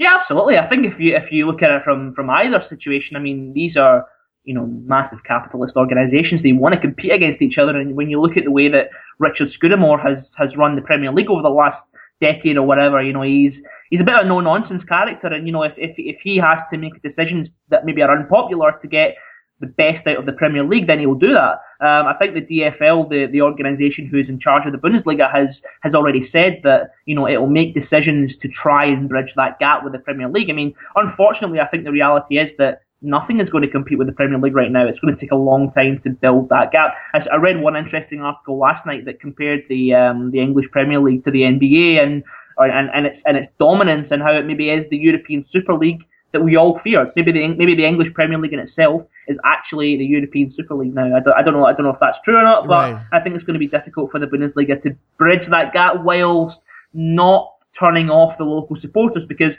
[0.03, 0.59] Yeah, absolutely.
[0.59, 3.53] I think if you if you look at it from from either situation, I mean,
[3.55, 4.05] these are
[4.43, 6.43] you know massive capitalist organisations.
[6.43, 8.89] They want to compete against each other, and when you look at the way that
[9.21, 11.81] Richard Scudamore has has run the Premier League over the last
[12.21, 13.53] decade or whatever, you know, he's
[13.91, 16.37] he's a bit of a no nonsense character, and you know, if if if he
[16.37, 19.15] has to make decisions that maybe are unpopular to get
[19.63, 21.61] the best out of the Premier League, then he'll do that.
[21.81, 25.49] Um, I think the DFL, the, the organisation who's in charge of the Bundesliga, has
[25.83, 29.59] has already said that you know it will make decisions to try and bridge that
[29.59, 30.51] gap with the Premier League.
[30.51, 34.07] I mean, unfortunately, I think the reality is that nothing is going to compete with
[34.09, 34.87] the Premier League right now.
[34.87, 36.95] It's going to take a long time to build that gap.
[37.15, 41.01] I, I read one interesting article last night that compared the um, the English Premier
[41.01, 42.25] League to the NBA and
[42.59, 45.75] or, and and its and its dominance and how it maybe is the European Super
[45.75, 47.13] League that we all feared.
[47.17, 50.95] Maybe the maybe the English Premier League in itself is actually the European Super League
[50.95, 51.17] now.
[51.17, 51.65] I don't, I don't know.
[51.65, 53.03] I don't know if that's true or not, but Right.
[53.13, 56.57] I think it's going to be difficult for the Bundesliga to bridge that gap whilst
[56.95, 59.53] not turning off the local supporters because.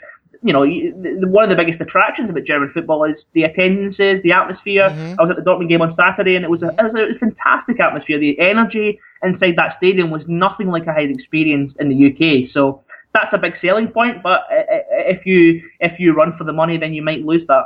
[0.46, 3.44] You know, you- the- the- one of the biggest attractions about German football is the
[3.44, 4.90] attendances, the atmosphere.
[4.90, 5.18] Mm-hmm.
[5.18, 7.18] I was at the Dortmund game on Saturday, and it was a, it was a
[7.18, 8.18] fantastic atmosphere.
[8.18, 12.50] The energy inside that stadium was nothing like I had experienced in the UK.
[12.52, 12.82] So
[13.14, 14.22] that's a big selling point.
[14.22, 17.64] But if you if you run for the money, then you might lose that.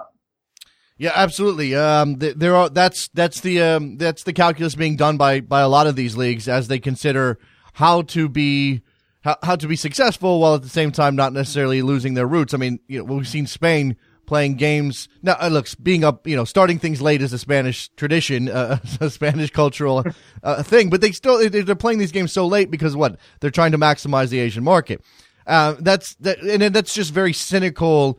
[0.99, 1.77] Yeah, absolutely.
[1.77, 5.61] Um, th- there are that's that's the um, that's the calculus being done by by
[5.61, 7.39] a lot of these leagues as they consider
[7.75, 8.83] how to be
[9.23, 12.53] how, how to be successful while at the same time not necessarily losing their roots.
[12.53, 15.37] I mean, you know, we've seen Spain playing games now.
[15.41, 19.09] Uh, look, being up, you know, starting things late is a Spanish tradition, uh, a
[19.09, 20.05] Spanish cultural
[20.43, 23.53] uh, thing, but they still they- they're playing these games so late because what they're
[23.53, 25.01] trying to maximize the Asian market.
[25.47, 28.19] Uh, that's that, and that's just very cynical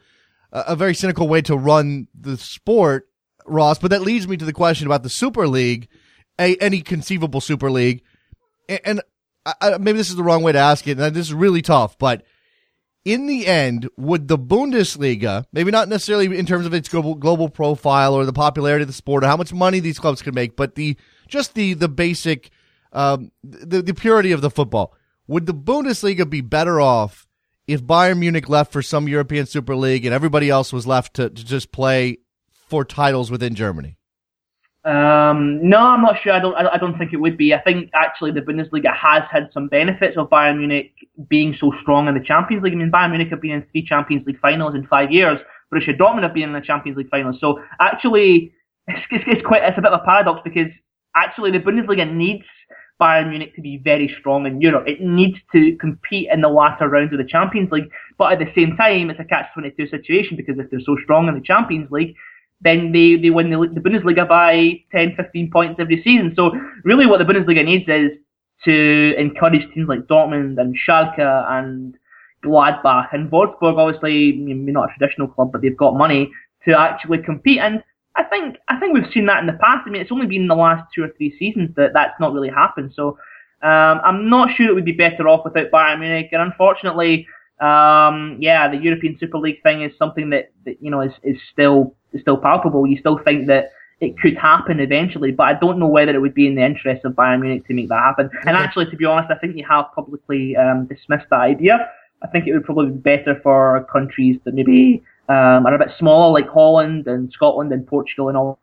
[0.51, 3.07] a very cynical way to run the sport,
[3.45, 3.79] Ross.
[3.79, 5.87] But that leads me to the question about the Super League,
[6.39, 8.03] a, any conceivable Super League,
[8.67, 9.01] and, and
[9.45, 11.97] I, maybe this is the wrong way to ask it, and this is really tough.
[11.97, 12.23] But
[13.05, 17.49] in the end, would the Bundesliga, maybe not necessarily in terms of its global, global
[17.49, 20.55] profile or the popularity of the sport or how much money these clubs could make,
[20.55, 22.49] but the just the the basic,
[22.91, 24.93] um, the the purity of the football,
[25.27, 27.27] would the Bundesliga be better off?
[27.69, 31.29] If Bayern Munich left for some European Super League and everybody else was left to,
[31.29, 32.17] to just play
[32.67, 33.95] for titles within Germany?
[34.83, 36.33] Um, no, I'm not sure.
[36.33, 36.55] I don't.
[36.55, 37.53] I don't think it would be.
[37.53, 40.93] I think actually the Bundesliga has had some benefits of Bayern Munich
[41.27, 42.73] being so strong in the Champions League.
[42.73, 45.37] I mean, Bayern Munich have been in three Champions League finals in five years.
[45.71, 47.37] Borussia Dortmund have been in the Champions League finals.
[47.39, 48.53] So actually,
[48.87, 49.61] it's, it's, it's quite.
[49.63, 50.71] It's a bit of a paradox because
[51.15, 52.45] actually the Bundesliga needs
[52.99, 54.87] Bayern Munich to be very strong in Europe.
[54.87, 58.51] It needs to compete in the latter rounds of the Champions League, but at the
[58.53, 62.15] same time, it's a catch-22 situation because if they're so strong in the Champions League,
[62.61, 66.33] then they, they win the, the Bundesliga by 10, 15 points every season.
[66.35, 66.51] So
[66.83, 68.17] really what the Bundesliga needs is
[68.65, 71.95] to encourage teams like Dortmund and Schalke and
[72.43, 76.31] Gladbach and Wolfsburg, obviously, not a traditional club, but they've got money
[76.65, 77.59] to actually compete.
[77.59, 77.81] And
[78.15, 79.83] I think I think we've seen that in the past.
[79.85, 82.33] I mean, it's only been in the last two or three seasons that that's not
[82.33, 82.93] really happened.
[82.95, 83.17] So
[83.61, 86.29] um, I'm not sure it would be better off without Bayern Munich.
[86.31, 87.27] And unfortunately,
[87.59, 91.37] um, yeah, the European Super League thing is something that, that you know is, is
[91.51, 92.87] still is still palpable.
[92.87, 96.33] You still think that it could happen eventually, but I don't know whether it would
[96.33, 98.29] be in the interest of Bayern Munich to make that happen.
[98.45, 101.89] And actually, to be honest, I think they have publicly um, dismissed that idea.
[102.23, 105.89] I think it would probably be better for countries that maybe um, are a bit
[105.99, 108.59] smaller, like Holland and Scotland and Portugal and all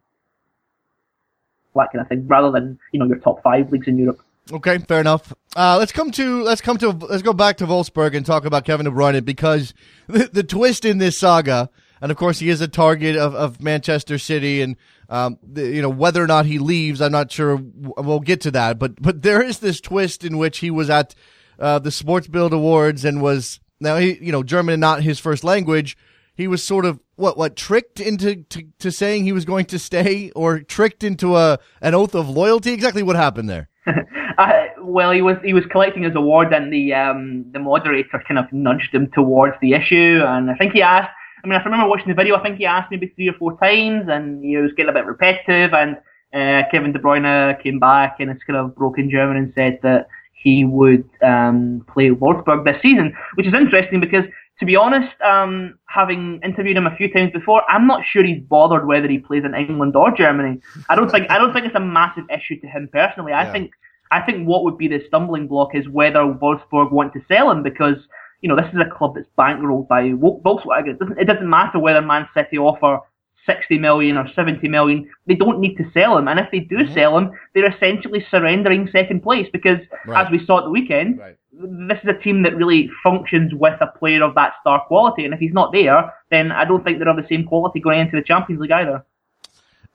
[1.76, 4.20] that kind of thing, rather than you know your top five leagues in Europe.
[4.52, 5.33] Okay, fair enough.
[5.55, 8.64] Uh, let's come to let's come to let's go back to Wolfsburg and talk about
[8.64, 9.74] Kevin De Bruyne because
[10.09, 13.62] the, the twist in this saga, and of course he is a target of, of
[13.62, 14.76] Manchester City, and
[15.09, 17.57] um, the, you know whether or not he leaves, I'm not sure.
[17.57, 21.14] We'll get to that, but but there is this twist in which he was at
[21.61, 25.44] uh, the Sports Bild Awards and was now he you know German not his first
[25.44, 25.96] language.
[26.37, 29.79] He was sort of what what tricked into to, to saying he was going to
[29.79, 32.72] stay, or tricked into a an oath of loyalty.
[32.72, 33.68] Exactly what happened there.
[34.38, 38.38] uh, well, he was he was collecting his award, and the um, the moderator kind
[38.38, 41.11] of nudged him towards the issue, and I think he asked.
[41.44, 42.37] I mean, I remember watching the video.
[42.37, 45.07] I think he asked maybe three or four times, and he was getting a bit
[45.07, 45.75] repetitive.
[45.75, 45.96] And
[46.35, 50.09] uh, Kevin De Bruyne came back in his kind of broken German and said that
[50.33, 54.25] he would um, play Wolfsburg this season, which is interesting because,
[54.59, 58.42] to be honest, um, having interviewed him a few times before, I'm not sure he's
[58.42, 60.61] bothered whether he plays in England or Germany.
[60.88, 63.33] I don't think I don't think it's a massive issue to him personally.
[63.33, 63.53] I yeah.
[63.53, 63.73] think
[64.11, 67.62] I think what would be the stumbling block is whether Wolfsburg want to sell him
[67.62, 67.97] because
[68.40, 70.90] you know this is a club that's bankrolled by Volkswagen.
[70.90, 73.01] It doesn't, it doesn't matter whether Man City offer
[73.47, 76.29] 60 million or 70 million, they don't need to sell him.
[76.29, 76.95] And if they do mm-hmm.
[76.95, 80.27] sell him, they're essentially surrendering second place because, right.
[80.27, 81.37] as we saw at the weekend, right.
[81.59, 85.25] This is a team that really functions with a player of that star quality.
[85.25, 88.01] And if he's not there, then I don't think they're of the same quality going
[88.01, 89.05] into the Champions League either.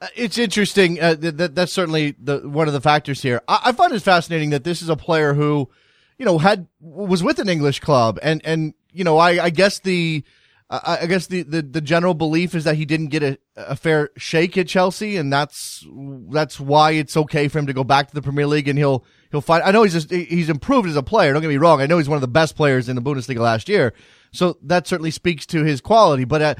[0.02, 1.00] Uh, it's interesting.
[1.00, 3.42] Uh, that, that's certainly the, one of the factors here.
[3.48, 5.70] I, I find it fascinating that this is a player who,
[6.18, 9.80] you know, had was with an English club, and and you know, I, I guess
[9.80, 10.24] the
[10.72, 14.10] I, guess the, the, the general belief is that he didn't get a, a fair
[14.16, 15.86] shake at Chelsea, and that's
[16.30, 19.04] that's why it's okay for him to go back to the Premier League, and he'll
[19.32, 19.64] he'll find.
[19.64, 21.34] I know he's just, he's improved as a player.
[21.34, 21.82] Don't get me wrong.
[21.82, 23.94] I know he's one of the best players in the Bundesliga last year,
[24.32, 26.24] so that certainly speaks to his quality.
[26.24, 26.56] But uh,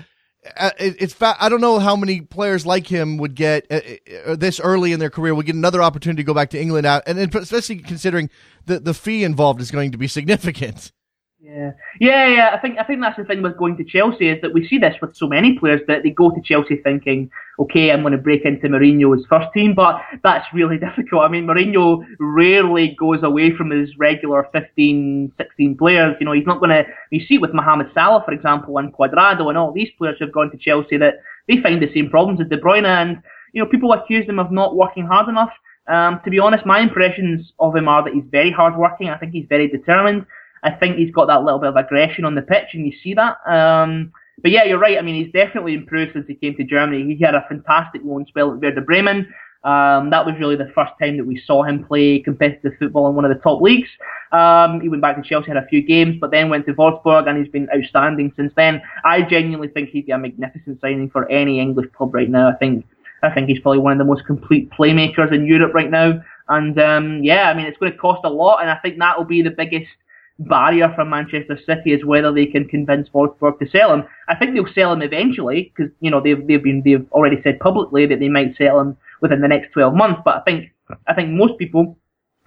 [0.58, 3.80] uh it's fa- I don't know how many players like him would get uh,
[4.26, 6.86] uh, this early in their career would get another opportunity to go back to England
[6.86, 8.30] out, and especially considering
[8.66, 10.92] the the fee involved is going to be significant.
[11.44, 12.50] Yeah, yeah, yeah.
[12.54, 14.78] I think I think that's the thing with going to Chelsea is that we see
[14.78, 18.20] this with so many players that they go to Chelsea thinking, okay, I'm going to
[18.20, 21.24] break into Mourinho's first team, but that's really difficult.
[21.24, 26.16] I mean, Mourinho rarely goes away from his regular 15, 16 players.
[26.20, 26.84] You know, he's not going to.
[27.10, 30.52] You see with Mohamed Salah, for example, and Cuadrado, and all these players who've gone
[30.52, 31.16] to Chelsea that
[31.48, 33.18] they find the same problems as De Bruyne, and
[33.54, 35.52] you know, people accuse him of not working hard enough.
[35.88, 39.10] Um, to be honest, my impressions of him are that he's very hardworking.
[39.10, 40.28] I think he's very determined.
[40.64, 43.14] I think he's got that little bit of aggression on the pitch, and you see
[43.16, 43.38] that.
[43.48, 44.98] Um, but yeah, you're right.
[44.98, 47.16] I mean, he's definitely improved since he came to Germany.
[47.16, 49.28] He had a fantastic loan spell at Werder Bremen.
[49.64, 53.16] Um, that was really the first time that we saw him play competitive football in
[53.16, 53.90] one of the top leagues.
[54.32, 57.28] Um, he went back to Chelsea, had a few games, but then went to Wolfsburg,
[57.28, 58.82] and he's been outstanding since then.
[59.06, 62.50] I genuinely think he'd be a magnificent signing for any English club right now.
[62.50, 62.86] I think
[63.24, 66.20] I think he's probably one of the most complete playmakers in Europe right now.
[66.50, 69.16] And um, yeah, I mean, it's going to cost a lot, and I think that
[69.16, 69.92] will be the biggest
[70.48, 74.04] barrier for Manchester City is whether they can convince Wolfsburg to sell him.
[74.28, 77.60] I think they'll sell him eventually because you know they've they've been they've already said
[77.60, 80.22] publicly that they might sell him within the next 12 months.
[80.24, 80.72] But I think
[81.08, 81.98] I think most people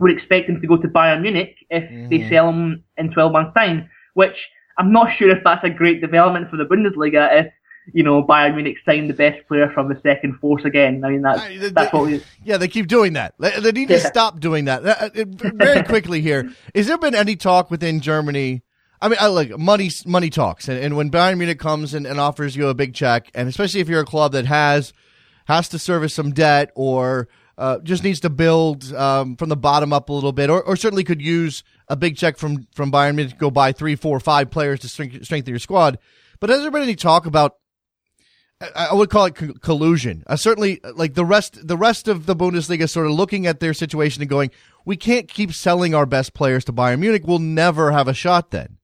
[0.01, 2.09] would expect him to go to Bayern Munich if mm-hmm.
[2.09, 4.37] they sell him in 12 months' time, which
[4.79, 7.53] I'm not sure if that's a great development for the Bundesliga if
[7.93, 11.05] you know, Bayern Munich signed the best player from the second force again.
[11.05, 13.35] I mean, that's, I, they, that's what we, Yeah, they keep doing that.
[13.39, 14.07] They, need to yeah.
[14.07, 14.85] stop doing that.
[14.85, 15.25] Uh, uh,
[15.55, 18.63] very quickly here, has there been any talk within Germany?
[19.01, 19.91] I mean, I like money.
[20.07, 23.31] Money talks, and, and when Bayern Munich comes and, and offers you a big check,
[23.35, 24.95] and especially if you're a club that has
[25.45, 27.29] has to service some debt or
[27.59, 30.75] uh, just needs to build um, from the bottom up a little bit, or, or
[30.75, 34.19] certainly could use a big check from from Bayern Munich to go buy three, four,
[34.21, 35.99] five players to strengthen your squad.
[36.41, 37.57] But has there been any talk about?
[38.61, 40.23] I would call it collusion.
[40.27, 43.75] Uh, certainly, like the rest, the rest of the Bundesliga, sort of looking at their
[43.75, 44.51] situation and going,
[44.85, 47.23] "We can't keep selling our best players to Bayern Munich.
[47.27, 48.79] We'll never have a shot then."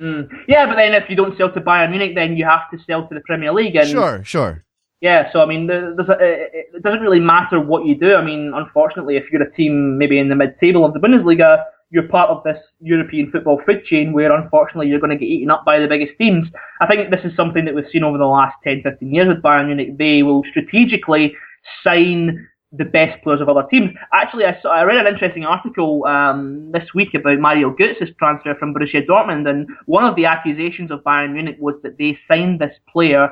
[0.00, 0.28] Mm.
[0.48, 3.06] Yeah, but then if you don't sell to Bayern Munich, then you have to sell
[3.08, 3.76] to the Premier League.
[3.76, 4.64] And sure, sure.
[5.00, 8.14] Yeah, so I mean, there's a, it doesn't really matter what you do.
[8.14, 12.08] I mean, unfortunately, if you're a team maybe in the mid-table of the Bundesliga, you're
[12.08, 15.62] part of this European football food chain where unfortunately you're going to get eaten up
[15.64, 16.48] by the biggest teams.
[16.80, 19.42] I think this is something that we've seen over the last 10, 15 years with
[19.42, 19.98] Bayern Munich.
[19.98, 21.36] They will strategically
[21.84, 23.90] sign the best players of other teams.
[24.14, 28.54] Actually, I, saw, I read an interesting article um, this week about Mario Götze's transfer
[28.54, 32.58] from Borussia Dortmund, and one of the accusations of Bayern Munich was that they signed
[32.58, 33.28] this player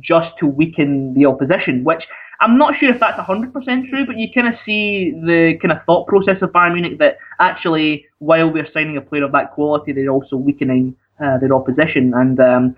[0.00, 2.04] just to weaken the opposition, which
[2.42, 5.78] I'm not sure if that's 100% true, but you kind of see the kind of
[5.86, 9.92] thought process of Bayern Munich that actually, while we're signing a player of that quality,
[9.92, 12.12] they're also weakening uh, their opposition.
[12.14, 12.76] And um,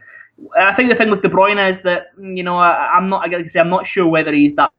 [0.61, 3.29] I think the thing with De Bruyne is that, you know, I, am not, I
[3.29, 4.71] gotta say, I'm not sure whether he's that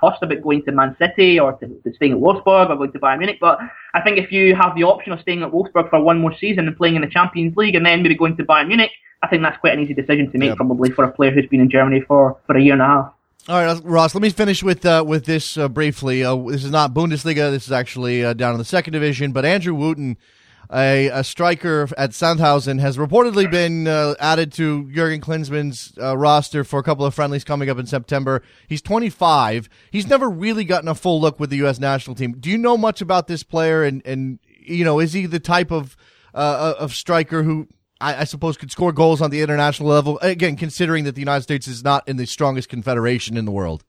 [0.00, 2.98] fussed about going to Man City or to, to staying at Wolfsburg or going to
[2.98, 3.38] Bayern Munich.
[3.40, 3.60] But
[3.94, 6.68] I think if you have the option of staying at Wolfsburg for one more season
[6.68, 8.90] and playing in the Champions League and then maybe going to Bayern Munich,
[9.22, 11.60] I think that's quite an easy decision to make, probably for a player who's been
[11.60, 13.12] in Germany for, for a year and a half.
[13.48, 14.14] All right, Ross.
[14.14, 16.22] Let me finish with uh, with this uh, briefly.
[16.22, 17.50] Uh, this is not Bundesliga.
[17.50, 19.32] This is actually uh, down in the second division.
[19.32, 20.18] But Andrew Wooten,
[20.70, 26.64] a, a striker at Sandhausen, has reportedly been uh, added to Jurgen Klinsmann's uh, roster
[26.64, 28.42] for a couple of friendlies coming up in September.
[28.68, 29.70] He's 25.
[29.90, 31.80] He's never really gotten a full look with the U.S.
[31.80, 32.36] national team.
[32.38, 33.82] Do you know much about this player?
[33.84, 35.96] And and you know, is he the type of
[36.34, 37.68] of striker who
[38.00, 40.18] I, I, suppose could score goals on the international level.
[40.22, 43.84] Again, considering that the United States is not in the strongest confederation in the world.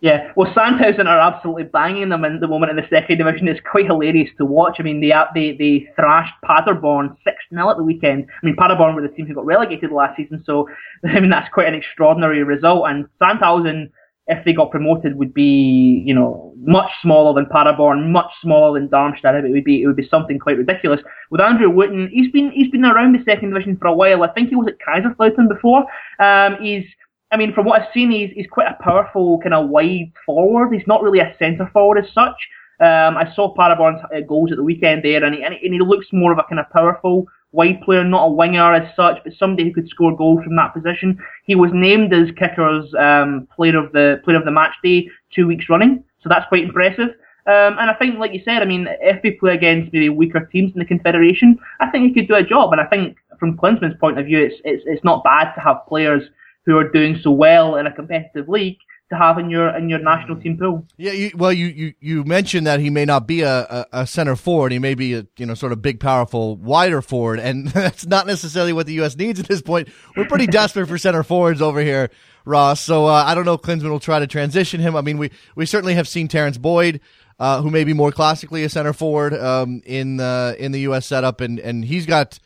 [0.00, 3.48] Yeah, well, Sandhausen are absolutely banging them in the moment in the second division.
[3.48, 4.76] It's quite hilarious to watch.
[4.78, 8.26] I mean, they they they thrashed Paderborn six 0 at the weekend.
[8.42, 10.68] I mean, Paderborn were the team who got relegated last season, so
[11.04, 12.88] I mean that's quite an extraordinary result.
[12.88, 13.90] And Sandhausen
[14.28, 18.88] if they got promoted, would be you know much smaller than Paderborn, much smaller than
[18.88, 19.34] Darmstadt.
[19.44, 21.00] It would be it would be something quite ridiculous.
[21.30, 24.22] With Andrew Wooten, he's been he's been around the second division for a while.
[24.22, 25.86] I think he was at Kaiserslautern before.
[26.18, 26.84] Um, he's
[27.30, 30.72] I mean, from what I've seen, he's he's quite a powerful kind of wide forward.
[30.72, 32.36] He's not really a centre forward as such.
[32.78, 36.06] Um, I saw Paderborn's uh, goals at the weekend there, and he, and he looks
[36.12, 39.64] more of a kind of powerful wide player, not a winger as such, but somebody
[39.64, 41.18] who could score goals from that position.
[41.44, 45.46] He was named as Kicker's um, player of the player of the match day two
[45.46, 47.08] weeks running, so that's quite impressive.
[47.46, 50.48] Um, and I think, like you said, I mean, if we play against maybe weaker
[50.52, 52.72] teams in the Confederation, I think he could do a job.
[52.72, 55.86] And I think, from Klinsmann's point of view, it's it's it's not bad to have
[55.88, 56.22] players
[56.66, 58.78] who are doing so well in a competitive league
[59.10, 60.84] to have in your in your national team pool.
[60.96, 64.06] Yeah, you, well, you, you you mentioned that he may not be a, a, a,
[64.06, 64.72] center forward.
[64.72, 68.26] He may be a you know sort of big, powerful, wider forward, and that's not
[68.26, 69.16] necessarily what the U.S.
[69.16, 69.88] needs at this point.
[70.16, 72.10] We're pretty desperate for center forwards over here,
[72.44, 72.80] Ross.
[72.80, 74.96] So uh, I don't know if Klinsmann will try to transition him.
[74.96, 77.00] I mean, we we certainly have seen Terrence Boyd.
[77.38, 81.04] Uh, who may be more classically a center forward um, in the in the U.S.
[81.04, 82.38] setup, and and he's got.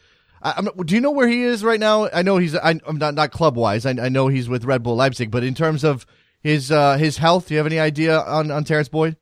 [0.43, 2.09] I, do you know where he is right now?
[2.13, 2.57] I know he's.
[2.57, 3.87] I, am not not club wise.
[3.87, 6.05] I, I know he's with Red Bull Leipzig, but in terms of
[6.41, 7.49] his uh, his health?
[7.49, 9.17] Do you have any idea on, on Terrence Boyd?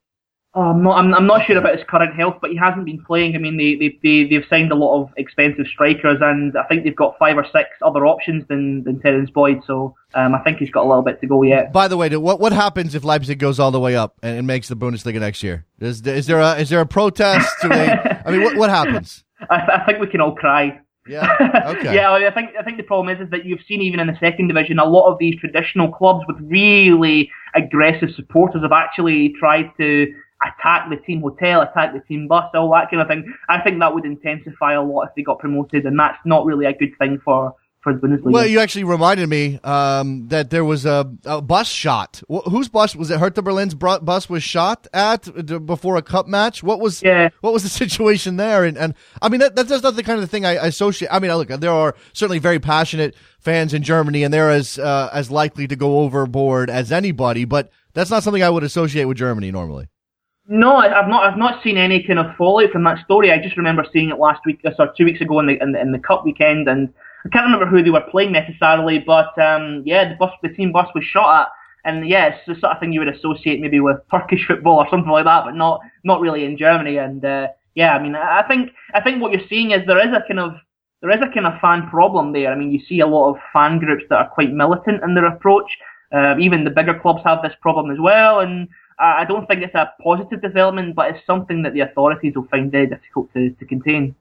[0.55, 0.97] Oh, I'm not.
[0.97, 3.35] I'm, I'm not sure about his current health, but he hasn't been playing.
[3.35, 6.83] I mean, they they they they've signed a lot of expensive strikers, and I think
[6.83, 9.61] they've got five or six other options than than Terrence Boyd.
[9.67, 11.71] So um, I think he's got a little bit to go yet.
[11.71, 14.47] By the way, what what happens if Leipzig goes all the way up and, and
[14.47, 15.67] makes the Bundesliga next year?
[15.79, 17.47] Is is there a is there a protest?
[17.61, 17.69] They,
[18.25, 19.23] I mean, what what happens?
[19.51, 20.79] I, I think we can all cry.
[21.07, 21.27] Yeah.
[21.69, 21.95] Okay.
[21.95, 24.17] yeah, I think I think the problem is is that you've seen even in the
[24.19, 29.71] second division a lot of these traditional clubs with really aggressive supporters have actually tried
[29.77, 33.23] to attack the team hotel, attack the team bus, all that kind of thing.
[33.49, 36.65] I think that would intensify a lot if they got promoted, and that's not really
[36.65, 37.53] a good thing for
[37.97, 38.31] Bundesliga.
[38.31, 42.21] Well, you actually reminded me um, that there was a, a, bus shot.
[42.27, 43.19] Whose bus was it?
[43.19, 45.27] Hertha Berlin's bus was shot at
[45.65, 46.63] before a cup match.
[46.63, 47.29] What was yeah.
[47.41, 48.63] what was the situation there?
[48.63, 51.09] And, and I mean that, that's not the kind of thing I, I associate.
[51.11, 55.09] I mean, look, there are certainly very passionate fans in Germany, and they're as uh,
[55.13, 57.45] as likely to go overboard as anybody.
[57.45, 59.89] But that's not something I would associate with Germany normally.
[60.51, 61.23] No, I've not.
[61.23, 63.31] I've not seen any kind of fallout from that story.
[63.31, 65.79] I just remember seeing it last week, or two weeks ago in the in the,
[65.79, 66.91] in the cup weekend, and
[67.25, 70.71] I can't remember who they were playing necessarily, but um, yeah, the bus, the team
[70.71, 71.47] bus was shot at,
[71.85, 74.87] and yeah, it's the sort of thing you would associate maybe with Turkish football or
[74.89, 76.97] something like that, but not not really in Germany.
[76.97, 80.13] And uh, yeah, I mean, I think I think what you're seeing is there is
[80.15, 80.53] a kind of
[81.01, 82.51] there is a kind of fan problem there.
[82.51, 85.25] I mean, you see a lot of fan groups that are quite militant in their
[85.25, 85.69] approach.
[86.11, 88.67] Uh, even the bigger clubs have this problem as well, and
[88.99, 92.71] I don't think it's a positive development, but it's something that the authorities will find
[92.71, 94.15] very difficult to, to contain.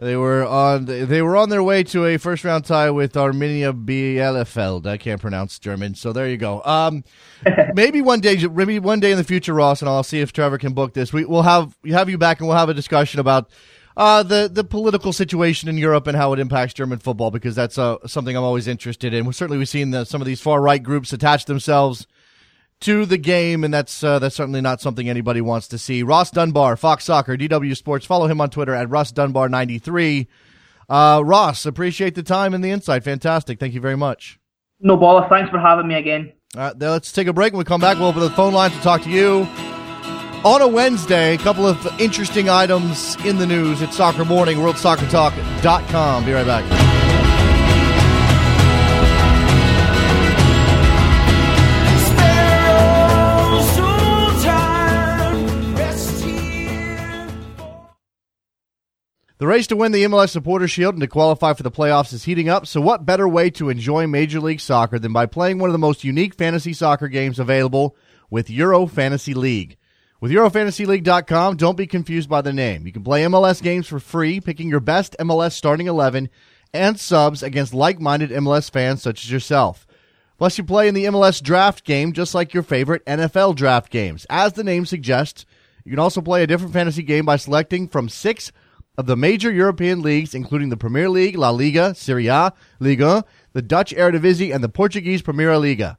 [0.00, 0.86] They were on.
[0.86, 4.86] They were on their way to a first round tie with Arminia Bielefeld.
[4.86, 6.62] I can't pronounce German, so there you go.
[6.64, 7.04] Um,
[7.74, 10.56] maybe one day, maybe one day in the future, Ross, and I'll see if Trevor
[10.56, 11.12] can book this.
[11.12, 13.50] We will have have you back, and we'll have a discussion about
[13.94, 17.76] uh, the the political situation in Europe and how it impacts German football because that's
[17.76, 19.30] uh, something I'm always interested in.
[19.34, 22.06] Certainly, we've seen the, some of these far right groups attach themselves
[22.80, 26.02] to the game, and that's uh, that's certainly not something anybody wants to see.
[26.02, 28.06] Ross Dunbar, Fox Soccer, DW Sports.
[28.06, 30.28] Follow him on Twitter at Ross Dunbar ninety three.
[30.88, 33.04] Uh, Ross, appreciate the time and the insight.
[33.04, 33.60] Fantastic.
[33.60, 34.38] Thank you very much.
[34.80, 35.28] No bother.
[35.28, 36.32] Thanks for having me again.
[36.56, 37.52] All right, let's take a break.
[37.52, 39.46] When we come back, we'll open the phone line to talk to you.
[40.42, 43.82] On a Wednesday, a couple of interesting items in the news.
[43.82, 46.24] It's Soccer Morning, WorldSoccerTalk.com.
[46.24, 47.19] Be right back.
[59.40, 62.24] The race to win the MLS Supporter Shield and to qualify for the playoffs is
[62.24, 65.70] heating up, so what better way to enjoy Major League Soccer than by playing one
[65.70, 67.96] of the most unique fantasy soccer games available
[68.28, 69.78] with Euro Fantasy League?
[70.20, 72.84] With EuroFantasyLeague.com, don't be confused by the name.
[72.86, 76.28] You can play MLS games for free, picking your best MLS starting 11
[76.74, 79.86] and subs against like-minded MLS fans such as yourself.
[80.36, 84.26] Plus, you play in the MLS draft game just like your favorite NFL draft games.
[84.28, 85.46] As the name suggests,
[85.82, 88.52] you can also play a different fantasy game by selecting from six
[88.98, 93.62] of the major European leagues, including the Premier League, La Liga, Serie A, Liga, the
[93.62, 95.96] Dutch Eredivisie, and the Portuguese Primeira Liga.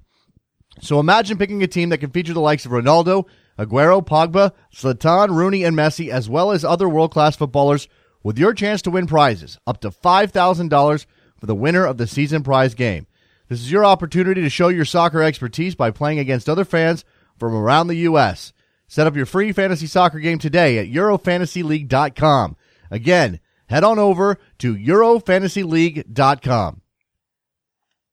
[0.79, 3.25] So imagine picking a team that can feature the likes of Ronaldo,
[3.57, 7.87] Aguero, Pogba, Zlatan, Rooney, and Messi, as well as other world-class footballers,
[8.23, 11.05] with your chance to win prizes, up to $5,000
[11.39, 13.07] for the winner of the season prize game.
[13.49, 17.03] This is your opportunity to show your soccer expertise by playing against other fans
[17.37, 18.53] from around the U.S.
[18.87, 22.55] Set up your free fantasy soccer game today at EuroFantasyLeague.com.
[22.91, 26.81] Again, head on over to EuroFantasyLeague.com.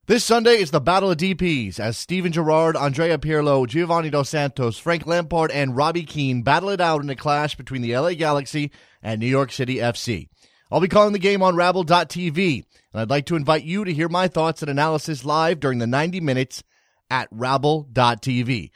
[0.07, 4.79] This Sunday is the Battle of DPs as Steven Gerrard, Andrea Pirlo, Giovanni Dos Santos,
[4.79, 8.71] Frank Lampard, and Robbie Keane battle it out in a clash between the LA Galaxy
[9.03, 10.31] and New York City FC.
[10.71, 14.09] I'll be calling the game on Rabble.tv, and I'd like to invite you to hear
[14.09, 16.65] my thoughts and analysis live during the 90 minutes
[17.11, 18.71] at Rabble.tv.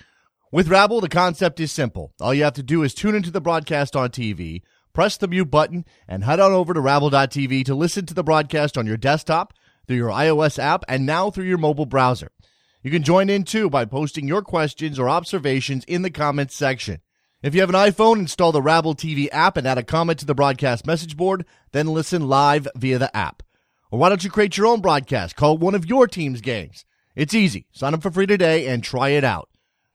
[0.51, 2.13] With Rabble, the concept is simple.
[2.21, 4.61] All you have to do is tune into the broadcast on TV
[4.93, 8.77] press the mute button, and head on over to Rabble.tv to listen to the broadcast
[8.77, 9.55] on your desktop,
[9.87, 12.31] through your iOS app, and now through your mobile browser.
[12.83, 17.01] You can join in too by posting your questions or observations in the comments section.
[17.43, 20.27] If you have an iPhone, install the Rabble TV app and add a comment to
[20.27, 23.43] the broadcast message board, then listen live via the app.
[23.91, 25.37] Or why don't you create your own broadcast?
[25.37, 26.85] Call one of your team's games.
[27.15, 27.67] It's easy.
[27.73, 29.49] Sign up for free today and try it out.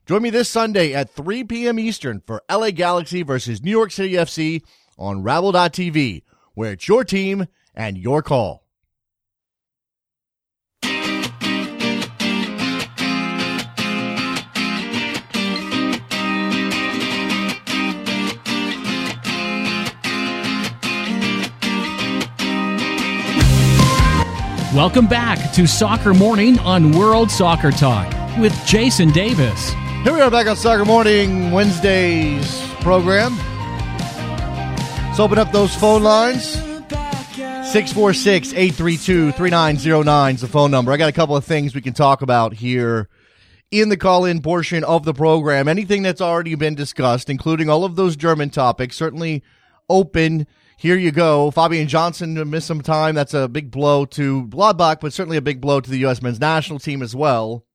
[0.06, 1.80] Join me this Sunday at 3 p.m.
[1.80, 4.62] Eastern for LA Galaxy versus New York City FC
[4.98, 6.24] on Rabble.tv,
[6.54, 8.68] where it's your team and your call.
[24.78, 29.72] Welcome back to Soccer Morning on World Soccer Talk with Jason Davis.
[30.04, 33.36] Here we are back on Soccer Morning Wednesday's program.
[35.18, 36.44] Let's open up those phone lines.
[36.44, 40.92] 646 832 3909 is the phone number.
[40.92, 43.10] I got a couple of things we can talk about here
[43.72, 45.68] in the call in portion of the program.
[45.68, 49.42] Anything that's already been discussed, including all of those German topics, certainly
[49.90, 50.46] open.
[50.78, 51.50] Here you go.
[51.50, 53.16] Fabian Johnson missed some time.
[53.16, 56.22] That's a big blow to Gladbach, but certainly a big blow to the U.S.
[56.22, 57.66] men's national team as well.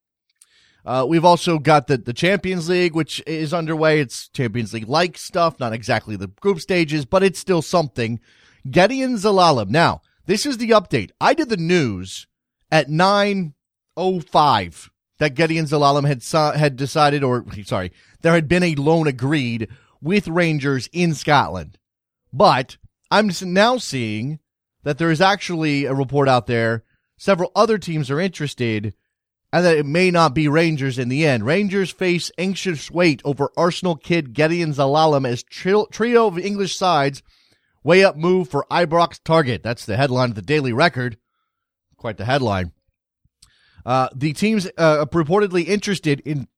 [0.85, 4.01] Uh, we've also got the, the Champions League, which is underway.
[4.01, 8.19] It's Champions League like stuff, not exactly the group stages, but it's still something.
[8.67, 9.69] Gedion Zelalem.
[9.69, 11.11] Now, this is the update.
[11.21, 12.27] I did the news
[12.71, 16.23] at 9.05 that Gedion Zelalem had,
[16.59, 19.69] had decided, or sorry, there had been a loan agreed
[20.01, 21.79] with Rangers in Scotland.
[22.33, 22.77] But
[23.11, 24.41] I'm now seeing
[24.83, 26.85] that there is actually a report out there.
[27.17, 28.95] Several other teams are interested
[29.53, 31.45] and that it may not be Rangers in the end.
[31.45, 37.23] Rangers face anxious wait over Arsenal kid Gedion Zelalem as trio of English sides
[37.85, 39.63] weigh up move for Ibrox target.
[39.63, 41.19] That's the headline of the Daily Record.
[41.97, 42.73] Quite the headline.
[43.85, 46.49] Uh, the teams uh, reportedly interested in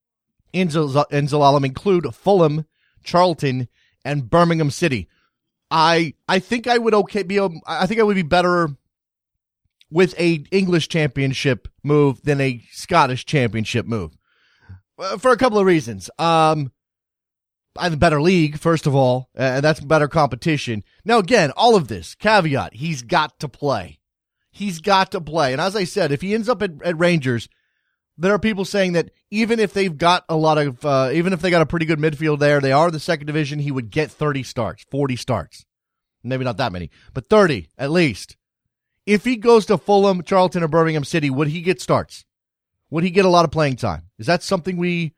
[0.52, 2.64] in, in Zelalem include Fulham,
[3.02, 3.68] Charlton,
[4.04, 5.08] and Birmingham City.
[5.70, 8.68] I I think I would okay be I think I would be better
[9.94, 14.18] with a English championship move than a Scottish championship move
[14.98, 16.10] uh, for a couple of reasons.
[16.18, 16.72] Um,
[17.78, 20.82] I the better league, first of all, and that's better competition.
[21.04, 24.00] Now, again, all of this caveat: he's got to play.
[24.50, 25.52] He's got to play.
[25.52, 27.48] And as I said, if he ends up at, at Rangers,
[28.18, 31.40] there are people saying that even if they've got a lot of, uh, even if
[31.40, 34.10] they got a pretty good midfield there, they are the second division, he would get
[34.10, 35.64] 30 starts, 40 starts.
[36.24, 38.36] Maybe not that many, but 30 at least.
[39.06, 42.24] If he goes to Fulham, Charlton, or Birmingham City, would he get starts?
[42.90, 44.10] Would he get a lot of playing time?
[44.18, 45.14] Is that something we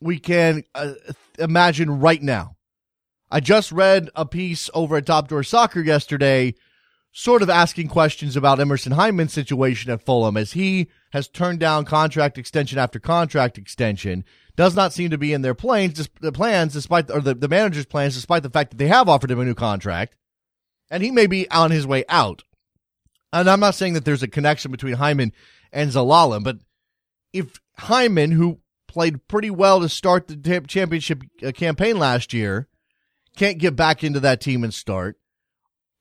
[0.00, 0.94] we can uh,
[1.38, 2.56] imagine right now?
[3.30, 6.54] I just read a piece over at Top Drawer Soccer yesterday
[7.16, 11.86] sort of asking questions about Emerson Hyndman's situation at Fulham as he has turned down
[11.86, 14.22] contract extension after contract extension.
[14.54, 17.86] Does not seem to be in their plans, the plans, despite or the, the manager's
[17.86, 20.14] plans, despite the fact that they have offered him a new contract,
[20.90, 22.44] and he may be on his way out.
[23.32, 25.32] And I'm not saying that there's a connection between Hyndman
[25.72, 26.58] and Zelalem, but
[27.32, 32.68] if Hyndman, who played pretty well to start the championship uh, campaign last year,
[33.36, 35.18] can't get back into that team and start,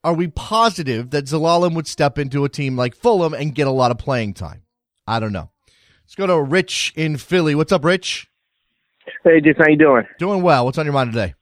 [0.04, 3.72] are we positive that Zelalem would step into a team like Fulham and get a
[3.72, 4.62] lot of playing time?
[5.08, 5.50] I don't know.
[6.04, 7.56] Let's go to Rich in Philly.
[7.56, 8.30] What's up, Rich?
[9.24, 10.04] Hey, Jason, how you doing?
[10.20, 10.66] Doing well.
[10.66, 11.34] What's on your mind today?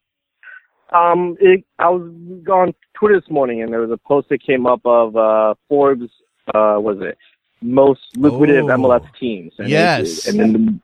[0.94, 2.12] Um, it, I was
[2.52, 6.10] on Twitter this morning, and there was a post that came up of uh, Forbes.
[6.54, 7.18] Uh, was it
[7.62, 9.54] most lucrative oh, MLS teams?
[9.58, 10.28] And yes.
[10.28, 10.80] It, and then the,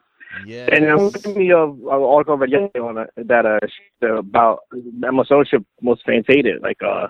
[0.45, 0.69] Yes.
[0.71, 4.59] And it reminded me of an article I read yesterday on uh, that uh about
[4.99, 6.61] MLS ownership most fans hated.
[6.61, 7.07] Like uh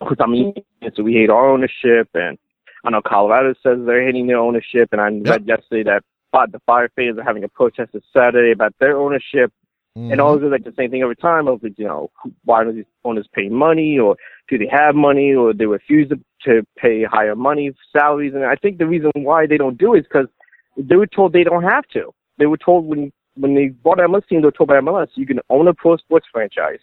[0.00, 0.54] because I mean,
[0.94, 2.38] so we hate our ownership, and
[2.84, 5.26] I know Colorado says they're hating their ownership, and I yep.
[5.26, 9.52] read yesterday that the Fire fans are having a protest this Saturday about their ownership,
[9.98, 10.12] mm-hmm.
[10.12, 12.10] and always like the same thing every time of you know
[12.44, 14.16] why do these owners pay money, or
[14.48, 18.54] do they have money, or they refuse to, to pay higher money salaries, and I
[18.54, 20.28] think the reason why they don't do it is because
[20.76, 22.12] they were told they don't have to.
[22.38, 25.26] They were told when when they bought MLS team, they were told by MLS you
[25.26, 26.80] can own a pro sports franchise,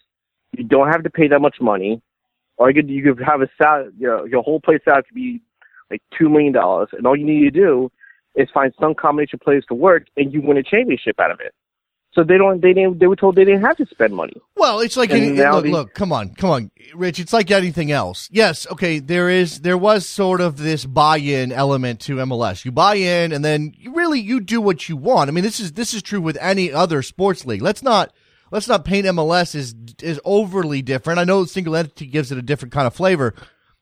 [0.57, 2.01] you don't have to pay that much money
[2.57, 5.15] or you could you could have a salary, you know, your whole play salary could
[5.15, 5.41] be
[5.91, 7.91] like two million dollars, and all you need to do
[8.35, 11.39] is find some combination of players to work, and you win a championship out of
[11.39, 11.53] it.
[12.15, 12.61] So they don't.
[12.61, 12.99] They didn't.
[12.99, 14.41] They were told they didn't have to spend money.
[14.55, 15.93] Well, it's like any, look, look.
[15.93, 17.19] Come on, come on, Rich.
[17.19, 18.29] It's like anything else.
[18.31, 18.99] Yes, okay.
[18.99, 19.59] There is.
[19.59, 22.63] There was sort of this buy-in element to MLS.
[22.63, 25.29] You buy in, and then you really you do what you want.
[25.29, 27.61] I mean, this is this is true with any other sports league.
[27.61, 28.13] Let's not
[28.49, 31.19] let's not paint MLS as is overly different.
[31.19, 33.33] I know single entity gives it a different kind of flavor,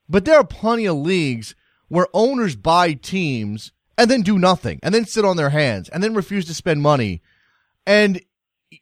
[0.09, 1.53] but there are plenty of leagues
[1.87, 6.01] where owners buy teams and then do nothing and then sit on their hands and
[6.03, 7.21] then refuse to spend money.
[7.85, 8.21] And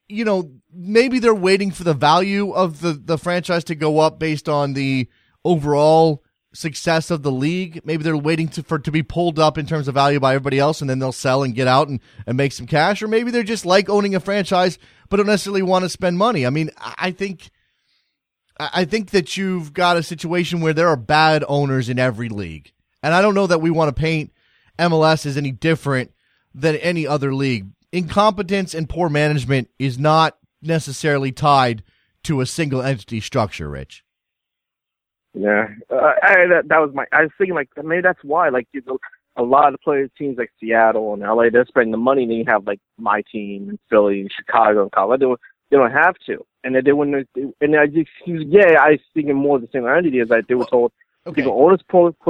[0.08, 4.20] you know, maybe they're waiting for the value of the the franchise to go up
[4.20, 5.10] based on the
[5.44, 6.24] overall
[6.54, 7.82] success of the league.
[7.86, 10.60] Maybe they're waiting to, for to be pulled up in terms of value by everybody
[10.60, 13.02] else, and then they'll sell and get out and, and make some cash.
[13.02, 14.78] Or maybe they're just like owning a franchise,
[15.10, 16.46] but don't necessarily want to spend money.
[16.46, 17.50] I mean, I think
[18.60, 22.72] I think that you've got a situation where there are bad owners in every league,
[23.02, 24.32] and I don't know that we want to paint
[24.78, 26.12] MLS as any different
[26.54, 27.68] than any other league.
[27.92, 31.84] Incompetence and poor management is not necessarily tied
[32.24, 34.04] to a single entity structure, Rich.
[35.34, 37.06] Yeah, uh, I, that, that was my.
[37.12, 38.98] I was thinking like maybe that's why like you know,
[39.38, 42.24] a lot of players teams like Seattle and LA they're spending the money.
[42.24, 45.38] And then you have like my team and Philly and Chicago and Colorado.
[45.70, 47.30] They don't, they have to, and then they wouldn't.
[47.62, 50.56] And I just yeah, I was thinking more of the same entity is that they
[50.56, 50.92] were told
[51.28, 51.42] okay.
[51.42, 51.78] you can own a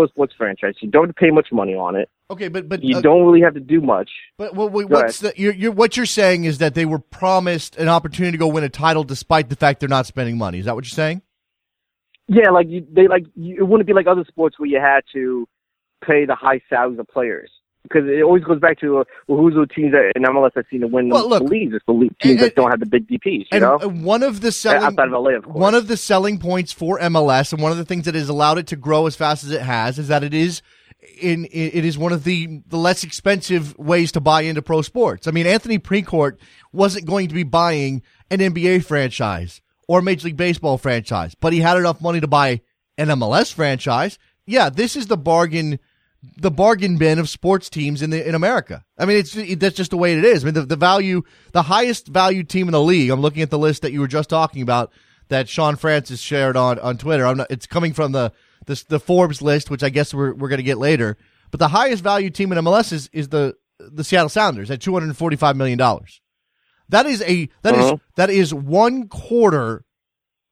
[0.08, 0.76] sports franchise.
[0.82, 2.10] You don't have to pay much money on it.
[2.30, 4.10] Okay, but but you uh, don't really have to do much.
[4.38, 7.76] But well, wait, what's the, you're, you're, what you're saying is that they were promised
[7.78, 10.60] an opportunity to go win a title despite the fact they're not spending money.
[10.60, 11.22] Is that what you're saying?
[12.28, 15.02] Yeah, like you, they like you, it wouldn't be like other sports where you had
[15.14, 15.48] to
[16.06, 17.52] pay the high salaries of players
[17.84, 20.66] because it always goes back to uh, well, who's the teams that in MLS I've
[20.70, 21.74] seen to win well, the, look, leagues?
[21.74, 23.48] It's the league, teams and, that don't have the big DPS.
[23.52, 25.56] You know, one of the selling outside of LA, of course.
[25.56, 28.58] one of the selling points for MLS, and one of the things that has allowed
[28.58, 30.62] it to grow as fast as it has, is that it is.
[31.20, 35.28] In, it is one of the, the less expensive ways to buy into pro sports.
[35.28, 36.38] I mean, Anthony Precourt
[36.72, 41.60] wasn't going to be buying an NBA franchise or Major League Baseball franchise, but he
[41.60, 42.62] had enough money to buy
[43.00, 44.20] an MLS franchise.
[44.46, 45.80] Yeah, this is the bargain,
[46.38, 48.84] the bargain bin of sports teams in the in America.
[48.98, 50.44] I mean, it's it, that's just the way it is.
[50.44, 53.10] I mean, the, the value, the highest value team in the league.
[53.10, 54.92] I'm looking at the list that you were just talking about
[55.30, 57.26] that Sean Francis shared on on Twitter.
[57.26, 58.32] I'm not, it's coming from the
[58.68, 61.18] the, the Forbes list, which I guess we're we're going to get later.
[61.50, 65.56] But the highest value team in MLS is is the the Seattle Sounders at 245
[65.56, 66.22] million dollars.
[66.90, 67.94] That is a that uh-huh.
[67.94, 69.86] is that is one quarter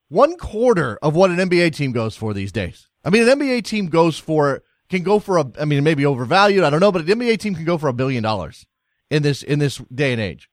[0.07, 2.87] one quarter of what an NBA team goes for these days.
[3.05, 5.45] I mean, an NBA team goes for can go for a.
[5.59, 6.63] I mean, maybe overvalued.
[6.63, 8.65] I don't know, but an NBA team can go for a billion dollars
[9.09, 10.49] in this in this day and age.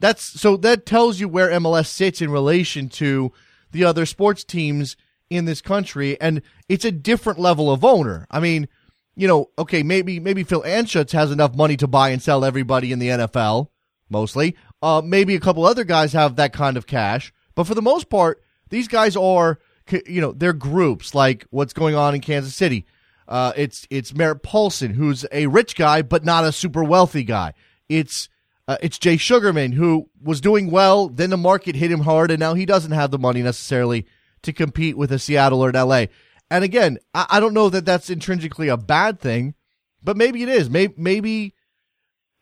[0.00, 3.32] That's so that tells you where MLS sits in relation to
[3.70, 4.96] the other sports teams
[5.30, 8.26] in this country, and it's a different level of owner.
[8.30, 8.68] I mean,
[9.14, 12.92] you know, okay, maybe maybe Phil Anschutz has enough money to buy and sell everybody
[12.92, 13.68] in the NFL,
[14.10, 14.56] mostly.
[14.82, 18.10] Uh, maybe a couple other guys have that kind of cash, but for the most
[18.10, 19.60] part, these guys are,
[20.06, 22.86] you know, they're groups like what's going on in Kansas City.
[23.28, 27.54] Uh, it's it's Merritt Paulson, who's a rich guy but not a super wealthy guy.
[27.88, 28.28] It's
[28.68, 32.38] uh, it's Jay Sugarman, who was doing well, then the market hit him hard, and
[32.38, 34.06] now he doesn't have the money necessarily
[34.42, 36.06] to compete with a Seattle or an LA.
[36.50, 39.54] And again, I, I don't know that that's intrinsically a bad thing,
[40.02, 40.70] but maybe it is.
[40.70, 41.54] Maybe, maybe,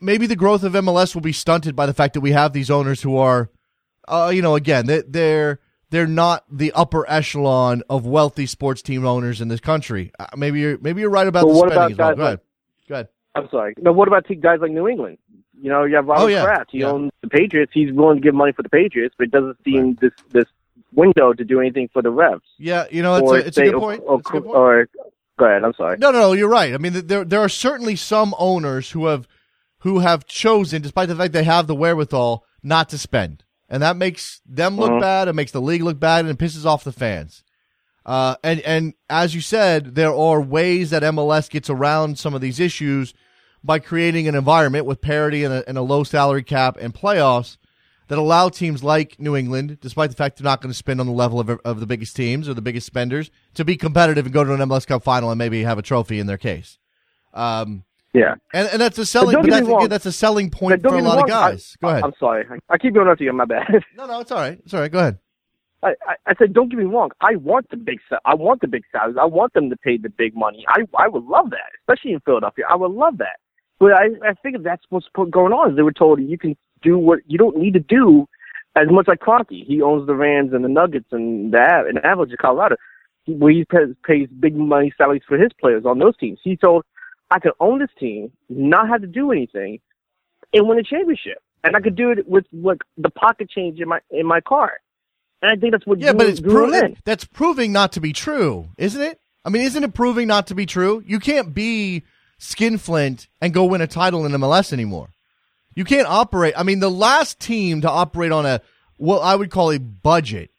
[0.01, 2.71] maybe the growth of MLS will be stunted by the fact that we have these
[2.71, 3.51] owners who are,
[4.09, 5.61] uh, you know, again, they, they're
[5.91, 10.13] they're not the upper echelon of wealthy sports team owners in this country.
[10.19, 12.17] Uh, maybe you're maybe you're right about the what spending about as well.
[12.17, 12.41] Go ahead.
[12.89, 13.09] Go ahead.
[13.35, 13.75] I'm sorry.
[13.79, 15.19] No, what about guys like New England?
[15.61, 16.43] You know, you have Robert Oh, yeah.
[16.45, 16.71] Kraft.
[16.73, 16.87] He Yeah.
[16.91, 17.71] owns the Patriots.
[17.75, 20.47] He's willing to give money for the Patriots, but it doesn't seem this this
[20.93, 22.43] window to do anything for the Revs.
[22.59, 24.03] Yeah, you know, it's or a, it's a good point.
[24.07, 24.57] Or, It's a good point.
[24.57, 24.89] or-
[25.39, 25.63] go ahead.
[25.65, 25.99] I'm sorry.
[25.99, 26.73] No, no, no, you're right.
[26.75, 29.29] I mean, there there are certainly some owners who have
[29.81, 33.97] who have chosen, despite the fact they have the wherewithal, not to spend, and that
[33.97, 35.01] makes them look Mhm.
[35.01, 35.29] bad.
[35.29, 37.43] It makes the league look bad, and it pisses off the fans.
[38.05, 42.41] Uh, and and as you said, there are ways that MLS gets around some of
[42.41, 43.15] these issues
[43.63, 47.59] by creating an environment with parity and a, and a low salary cap and playoffs
[48.09, 51.07] that allow teams like New England, despite the fact they're not going to spend on
[51.07, 54.33] the level of, of the biggest teams or the biggest spenders, to be competitive and
[54.33, 56.79] go to an MLS Cup final and maybe have a trophy in their case.
[57.35, 58.35] Um, Yeah.
[58.53, 59.37] and, and that's a selling.
[59.41, 61.77] But that's, again, that's a selling point for a lot of wrong, I- guys.
[61.81, 62.05] Go ahead.
[62.05, 62.45] I'm sorry.
[62.51, 63.33] I, I keep going after you.
[63.33, 63.67] My bad.
[63.97, 64.59] no, no, it's all right.
[64.65, 64.91] It's all right.
[64.91, 65.19] Go ahead.
[65.83, 67.11] I, I, I said, don't get me wrong.
[67.21, 69.17] I want the big, I want the big salaries.
[69.19, 70.65] I want them to pay the big money.
[70.69, 72.65] I, I would love that, especially in Philadelphia.
[72.69, 73.39] I would love that.
[73.79, 75.71] But I, I think that's what's going on.
[75.71, 78.27] Is they were told you can do what you don't need to do
[78.77, 79.65] as much like Kroenke.
[79.67, 82.77] He owns the Rams and the Nuggets and the and Avalanche of Colorado,
[83.27, 86.39] where he pays, pays big money salaries for his players on those teams.
[86.43, 86.85] He told,
[87.31, 89.81] I could own this team, not have to do anything,
[90.53, 91.39] and win a championship.
[91.63, 94.73] And I could do it with like the pocket change in my in my car.
[95.43, 98.13] And I think that's what Yeah, drew, but it's proving that's proving not to be
[98.13, 99.21] true, isn't it?
[99.45, 101.03] I mean, isn't it proving not to be true?
[101.07, 102.03] You can't be
[102.39, 105.11] Skinflint and go win a title in MLS anymore.
[105.75, 106.55] You can't operate.
[106.57, 108.61] I mean, the last team to operate on a
[108.97, 110.51] what I would call a budget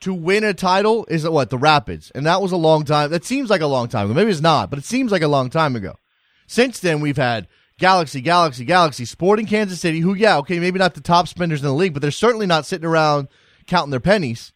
[0.00, 3.10] to win a title is what the Rapids, and that was a long time.
[3.10, 4.14] That seems like a long time ago.
[4.14, 5.94] Maybe it's not, but it seems like a long time ago.
[6.52, 7.48] Since then, we've had
[7.78, 11.66] Galaxy, Galaxy, Galaxy, Sporting Kansas City, who, yeah, okay, maybe not the top spenders in
[11.66, 13.28] the league, but they're certainly not sitting around
[13.66, 14.52] counting their pennies.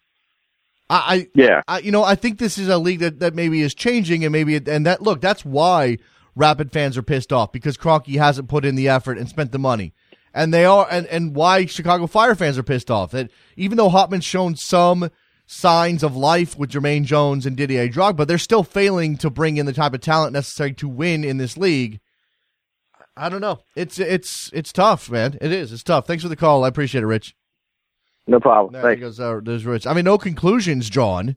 [0.91, 1.63] I, I Yeah.
[1.67, 4.33] I, you know, I think this is a league that, that maybe is changing, and
[4.33, 5.97] maybe it, and that look, that's why
[6.35, 9.59] Rapid fans are pissed off because Kroenke hasn't put in the effort and spent the
[9.59, 9.95] money,
[10.35, 13.89] and they are, and and why Chicago Fire fans are pissed off that even though
[13.89, 15.11] Hauptman's shown some
[15.47, 19.57] signs of life with Jermaine Jones and Didier Drogba, but they're still failing to bring
[19.57, 22.01] in the type of talent necessary to win in this league.
[23.17, 23.61] I don't know.
[23.75, 25.39] It's it's it's tough, man.
[25.41, 25.73] It is.
[25.73, 26.07] It's tough.
[26.07, 26.65] Thanks for the call.
[26.65, 27.35] I appreciate it, Rich.
[28.27, 28.75] No problem.
[28.75, 29.01] There Thanks.
[29.01, 29.87] goes uh, there's Rich.
[29.87, 31.37] I mean, no conclusions drawn,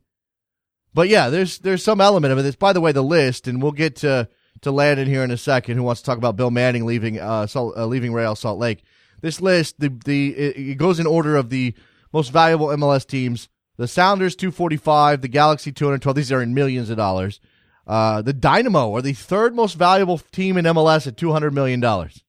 [0.93, 2.45] but yeah, there's there's some element of it.
[2.45, 4.27] It's by the way the list, and we'll get to
[4.61, 7.47] to Landon here in a second, who wants to talk about Bill Manning leaving uh,
[7.47, 8.83] Salt, uh leaving Real Salt Lake.
[9.21, 11.75] This list, the the it, it goes in order of the
[12.11, 13.47] most valuable MLS teams.
[13.79, 16.13] The Sounders 245, the Galaxy 212.
[16.13, 17.39] These are in millions of dollars.
[17.87, 22.21] Uh, the Dynamo are the third most valuable team in MLS at 200 million dollars.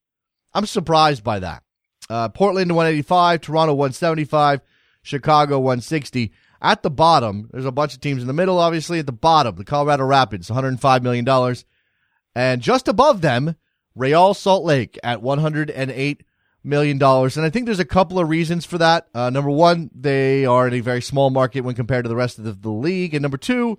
[0.55, 1.65] I'm surprised by that.
[2.09, 4.61] Uh, Portland 185, Toronto 175,
[5.03, 6.31] Chicago 160.
[6.63, 9.01] At the bottom, there's a bunch of teams in the middle, obviously.
[9.01, 11.57] At the bottom, the Colorado Rapids, $105 million.
[12.37, 13.57] And just above them,
[13.97, 16.21] Real Salt Lake at $108
[16.63, 16.99] million.
[16.99, 17.37] dollars.
[17.37, 19.09] And I think there's a couple of reasons for that.
[19.15, 22.39] Uh, number one, they are in a very small market when compared to the rest
[22.39, 23.15] of the, the league.
[23.15, 23.79] And number two,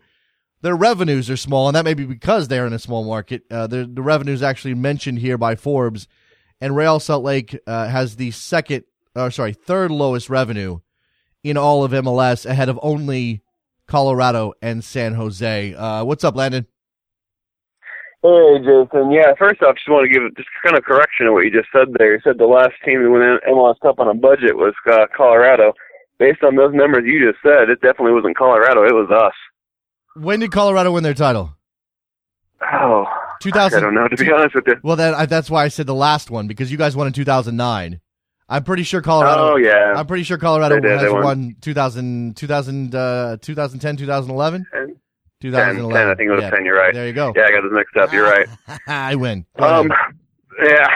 [0.62, 3.44] their revenues are small, and that may be because they're in a small market.
[3.50, 6.08] Uh, the, the revenues actually mentioned here by Forbes,
[6.60, 8.84] and Real Salt Lake uh, has the second,
[9.16, 10.80] or sorry, third lowest revenue
[11.44, 13.42] in all of MLS, ahead of only
[13.88, 15.74] Colorado and San Jose.
[15.74, 16.68] Uh, what's up, Landon?
[18.24, 19.12] Hey, Jason.
[19.12, 21.52] Yeah, first off, just want to give a just kind of correction to what you
[21.52, 22.14] just said there.
[22.14, 25.74] You said the last team win an MLS Cup on a budget was uh, Colorado.
[26.20, 28.84] Based on those numbers you just said, it definitely wasn't Colorado.
[28.84, 29.34] It was us.
[30.22, 31.56] When did Colorado win their title?
[32.62, 33.06] Oh,
[33.42, 33.78] 2000.
[33.78, 34.76] I don't know, to be honest with you.
[34.84, 37.14] Well, that I, that's why I said the last one because you guys won in
[37.14, 38.00] 2009.
[38.52, 39.54] I'm pretty sure Colorado.
[39.54, 39.94] Oh yeah.
[39.96, 41.24] I'm pretty sure Colorado has won.
[41.24, 44.66] won 2000, 2000, uh, 2010, 2011?
[45.42, 46.12] 10, 10, 2011.
[46.12, 46.50] I think it was yeah.
[46.50, 46.94] 10, you're right.
[46.94, 47.34] There you go.
[47.36, 48.14] Yeah, I got this mixed up.
[48.14, 48.48] You're right.
[48.88, 49.46] I win.
[49.58, 49.92] Um,
[50.64, 50.88] yeah,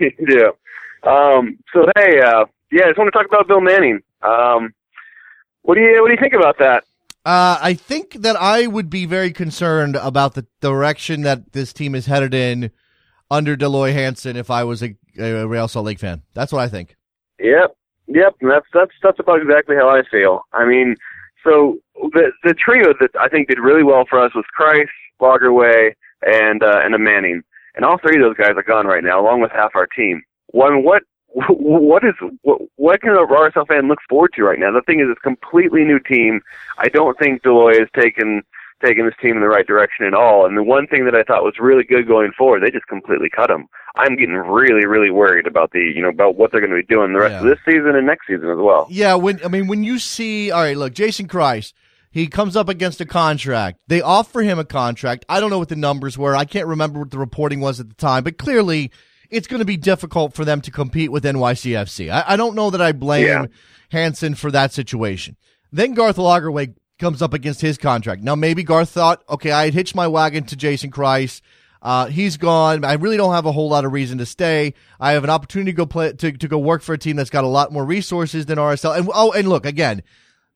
[0.18, 0.50] yeah.
[1.02, 4.00] Um, so hey, uh, yeah, I just want to talk about Bill Manning.
[4.22, 4.74] Um,
[5.62, 6.84] what do you what do you think about that?
[7.24, 11.94] Uh, I think that I would be very concerned about the direction that this team
[11.94, 12.70] is headed in
[13.30, 16.22] under Dell Loy Hansen if I was a, a Real Salt Lake fan.
[16.32, 16.96] That's what I think.
[17.38, 17.76] Yep,
[18.08, 18.34] yep.
[18.40, 20.42] That's that's that's about exactly how I feel.
[20.52, 20.96] I mean,
[21.44, 24.88] so the the trio that I think did really well for us was Kreis,
[25.20, 27.42] Lagerwey, and uh, and a Manning,
[27.74, 30.22] and all three of those guys are gone right now, along with half our team.
[30.48, 31.02] One, what
[31.48, 34.72] what is what, what can a RSL fan look forward to right now?
[34.72, 36.40] The thing is, it's a completely new team.
[36.78, 38.42] I don't think Dell Loy has taken
[38.80, 40.46] taken this team in the right direction at all.
[40.46, 43.28] And the one thing that I thought was really good going forward, they just completely
[43.28, 43.66] cut him.
[43.96, 46.94] I'm getting really, really worried about the you know about what they're going to be
[46.94, 48.86] doing the rest of this season and next season as well.
[48.90, 51.72] Yeah, when I mean when you see all right, look, Jason Kreis,
[52.10, 53.78] he comes up against a contract.
[53.88, 55.24] They offer him a contract.
[55.28, 56.36] I don't know what the numbers were.
[56.36, 58.90] I can't remember what the reporting was at the time, but clearly
[59.28, 62.10] it's going to be difficult for them to compete with NYCFC.
[62.12, 63.46] I, I don't know that I blame Yeah.
[63.90, 65.36] Hansen for that situation.
[65.72, 68.22] Then Garth Lagerwey comes up against his contract.
[68.22, 71.40] Now maybe Garth thought, okay, I had hitched my wagon to Jason Kreis.
[71.82, 72.84] Uh, he's gone.
[72.84, 74.74] I really don't have a whole lot of reason to stay.
[75.00, 77.30] I have an opportunity to go play to, to go work for a team that's
[77.30, 78.98] got a lot more resources than RSL.
[78.98, 80.02] And oh, and look again,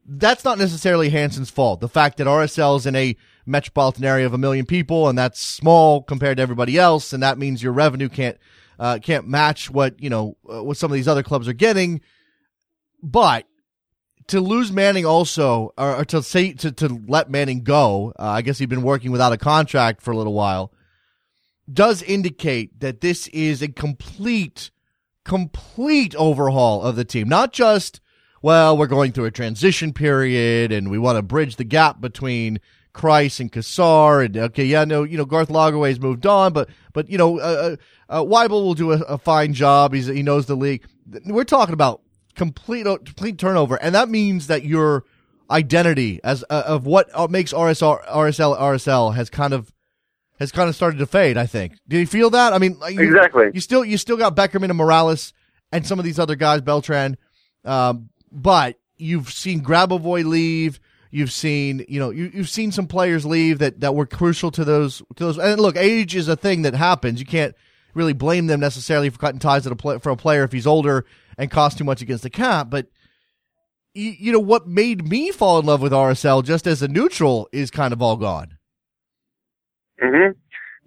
[0.06, 1.80] that's not necessarily Hansen's fault.
[1.80, 3.16] The fact that RSL is in a
[3.46, 7.38] metropolitan area of a million people and that's small compared to everybody else, and that
[7.38, 8.36] means your revenue can't
[8.78, 12.02] uh, can't match what you know uh, what some of these other clubs are getting.
[13.02, 13.46] But
[14.28, 18.42] to lose Manning also, or, or to say to, to let Manning go, uh, I
[18.42, 20.72] guess he'd been working without a contract for a little while,
[21.70, 24.70] does indicate that this is a complete,
[25.24, 27.28] complete overhaul of the team.
[27.28, 28.00] Not just,
[28.42, 32.60] well, we're going through a transition period and we want to bridge the gap between
[32.94, 37.10] Kreis and Cassar and okay, yeah, no, you know, Garth Lagerwey's moved on, but but
[37.10, 37.76] you know, uh,
[38.08, 39.92] uh, uh, Waibel will do a, a fine job.
[39.92, 40.86] He's he knows the league.
[41.26, 42.02] We're talking about
[42.34, 45.04] complete complete turnover, and that means that your
[45.50, 49.72] identity as uh, of what makes RSL RSL RSL has kind of
[50.38, 51.36] has kind of started to fade.
[51.36, 51.74] I think.
[51.88, 52.52] Do you feel that?
[52.52, 53.50] I mean, you, Exactly.
[53.52, 55.32] You still you still got Beckerman and Morales
[55.72, 57.16] and some of these other guys, Beltran,
[57.64, 60.80] um, but you've seen Grabavoy leave.
[61.10, 64.64] You've seen, you know, you, you've seen some players leave that, that were crucial to
[64.64, 65.38] those, to those.
[65.38, 67.20] And look, age is a thing that happens.
[67.20, 67.54] You can't
[67.94, 70.66] really blame them necessarily for cutting ties at a play, for a player if he's
[70.66, 71.06] older
[71.38, 72.68] and cost too much against the cap.
[72.70, 72.86] But
[73.94, 77.48] you, you know what made me fall in love with RSL just as a neutral
[77.52, 78.58] is kind of all gone.
[80.00, 80.30] hmm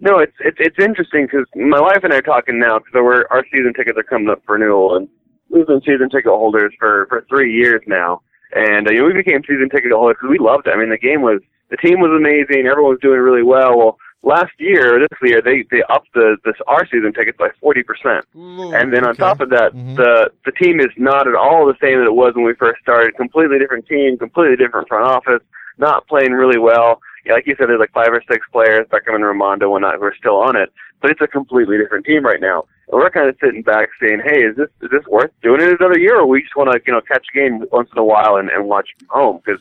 [0.00, 3.24] No, it's it's it's interesting because my wife and I are talking now because we're
[3.30, 5.08] our season tickets are coming up for renewal, and
[5.48, 8.20] we've been season ticket holders for for three years now,
[8.54, 10.74] and uh, you know, we became season ticket holders because we loved it.
[10.74, 11.40] I mean, the game was
[11.70, 13.76] the team was amazing, everyone was doing really well.
[13.76, 17.82] Well, last year, this year, they they upped the this our season tickets by forty
[17.82, 18.24] percent.
[18.34, 19.18] And then on Okay.
[19.22, 19.96] top of that, Mhm.
[19.96, 22.80] the the team is not at all the same that it was when we first
[22.80, 23.16] started.
[23.16, 25.42] Completely different team, completely different front office,
[25.78, 27.00] not playing really well.
[27.24, 29.96] Yeah, like you said, there's like five or six players, Beckham and Rimando, and not
[29.96, 30.72] who are still on it.
[31.00, 32.64] But it's a completely different team right now.
[32.90, 35.78] And we're kind of sitting back saying, "Hey, is this is this worth doing it
[35.80, 38.04] another year, or we just want to you know catch a game once in a
[38.04, 39.60] while and, and watch from home?" Because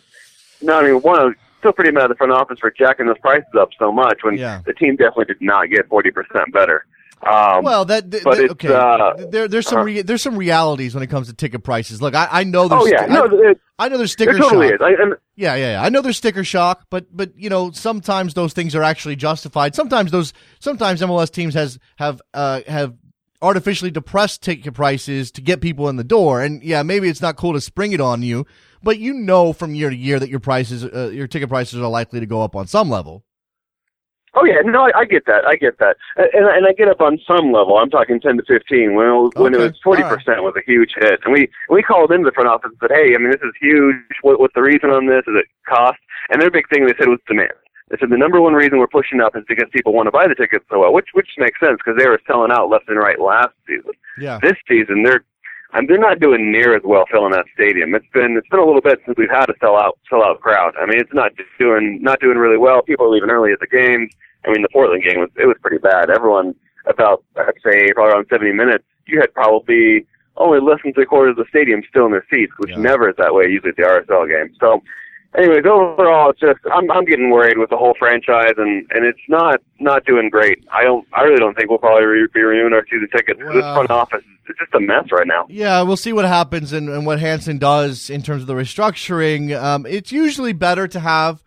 [0.62, 3.08] no, I mean, one, I was still pretty mad at the front office for jacking
[3.08, 4.62] those prices up so much when Yeah.
[4.66, 6.86] the team definitely did not get forty percent better.
[7.28, 8.68] Um, Well, that th- but th- okay.
[8.72, 9.86] uh, there, there's some uh-huh.
[9.86, 12.00] re- there's some realities when it comes to ticket prices.
[12.00, 14.38] Look, I, I know there's oh yeah, no, I, it, I know there's there sticker
[14.38, 14.76] totally shock.
[14.76, 14.82] is.
[14.82, 15.84] I, and Yeah, yeah, yeah.
[15.84, 19.74] I know there's sticker shock, but but you know sometimes those things are actually justified.
[19.74, 22.94] Sometimes those sometimes MLS teams has have uh have
[23.42, 26.42] artificially depressed ticket prices to get people in the door.
[26.42, 28.46] And yeah, maybe it's not cool to spring it on you,
[28.84, 31.90] but you know from year to year that your prices uh, your ticket prices are
[31.90, 33.24] likely to go up on some level.
[34.34, 35.46] Oh yeah, no, I, I get that.
[35.48, 37.78] I get that, and and I get up on some level.
[37.78, 38.94] I'm talking ten to fifteen.
[38.94, 41.82] When it was, when it was forty percent was a huge hit, and we we
[41.82, 43.96] called into the front office and said, "Hey, I mean, this is huge.
[44.22, 45.24] What, what's the reason on this?
[45.28, 45.98] Is it cost?"
[46.30, 47.58] And their big thing they said was demand.
[47.90, 50.28] They said the number one reason we're pushing up is because people want to buy
[50.28, 53.00] the tickets so well, which which makes sense because they were selling out left and
[53.00, 53.94] right last season.
[54.20, 54.40] Yeah.
[54.42, 55.24] This season, they're
[55.74, 57.94] um, they're not doing near as well filling that stadium.
[57.96, 60.40] It's been it's been a little bit since we've had a sell out sell out
[60.42, 60.74] crowd.
[60.80, 62.82] I mean, it's not just doing not doing really well.
[62.82, 64.12] People are leaving early at the games.
[64.46, 66.10] I mean, the Portland game was it was pretty bad.
[66.10, 66.56] Everyone
[66.86, 68.84] about I'd say probably around 70 minutes.
[69.08, 70.06] You had probably
[70.38, 72.78] only less than three quarters of the stadium still in their seats, which Yeah.
[72.80, 74.54] never is that way usually at the RSL game.
[74.60, 74.82] So
[75.36, 79.20] anyways, overall, it's just I'm I'm getting worried with the whole franchise, and and it's
[79.28, 80.64] not not doing great.
[80.72, 83.40] I don't I really don't think we'll probably re- be renewing our season tickets.
[83.44, 85.46] Well, this front office it's just a mess right now.
[85.50, 89.56] Yeah, we'll see what happens and, and what Hansen does in terms of the restructuring.
[89.60, 91.44] Um, it's usually better to have,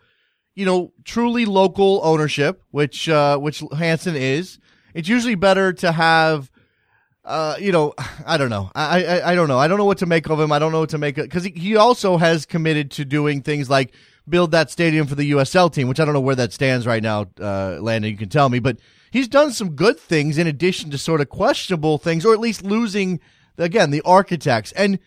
[0.55, 4.59] you know, truly local ownership, which uh, which Hansen is.
[4.93, 6.50] It's usually better to have
[7.23, 7.93] uh, you know,
[8.25, 8.71] I don't know.
[8.73, 9.59] I, I, I don't know.
[9.59, 10.51] I don't know what to make of him.
[10.51, 13.41] I don't know what to make of because he, he also has committed to doing
[13.41, 13.93] things like
[14.27, 17.03] build that stadium for the USL team, which I don't know where that stands right
[17.03, 17.27] now.
[17.39, 18.77] Uh, Landon, you can tell me, but
[19.11, 22.63] he's done some good things in addition to sort of questionable things, or at least
[22.63, 23.19] losing
[23.57, 24.71] again the architects.
[24.73, 24.99] And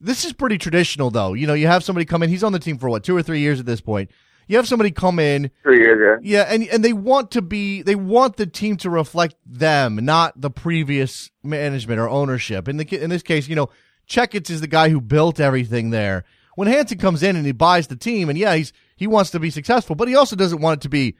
[0.00, 1.32] this is pretty traditional, though.
[1.32, 2.30] You know, you have somebody come in.
[2.30, 4.10] He's on the team for what two or three years at this point
[4.48, 6.38] you have somebody come in three years, yeah.
[6.38, 10.40] yeah, and and they want to be they want the team to reflect them, not
[10.40, 12.68] the previous management or ownership.
[12.68, 13.70] In the in this case, you know,
[14.08, 16.24] Checketts is the guy who built everything there.
[16.54, 19.40] When Hansen comes in and he buys the team, and yeah, he's he wants to
[19.40, 21.16] be successful, but he also doesn't want it to be.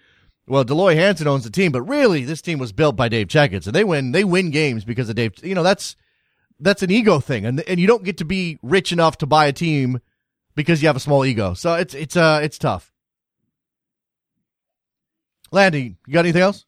[0.46, 3.28] Well, Dell Loy Hansen owns the team, but really, this team was built by Dave
[3.28, 4.12] Checketts, and they win.
[4.12, 5.32] They win games because of Dave.
[5.44, 5.94] You know, that's
[6.58, 9.46] that's an ego thing, and and you don't get to be rich enough to buy
[9.46, 10.00] a team
[10.54, 11.54] because you have a small ego.
[11.54, 12.91] So it's it's uh it's tough.
[15.52, 16.64] Landy, you got anything else?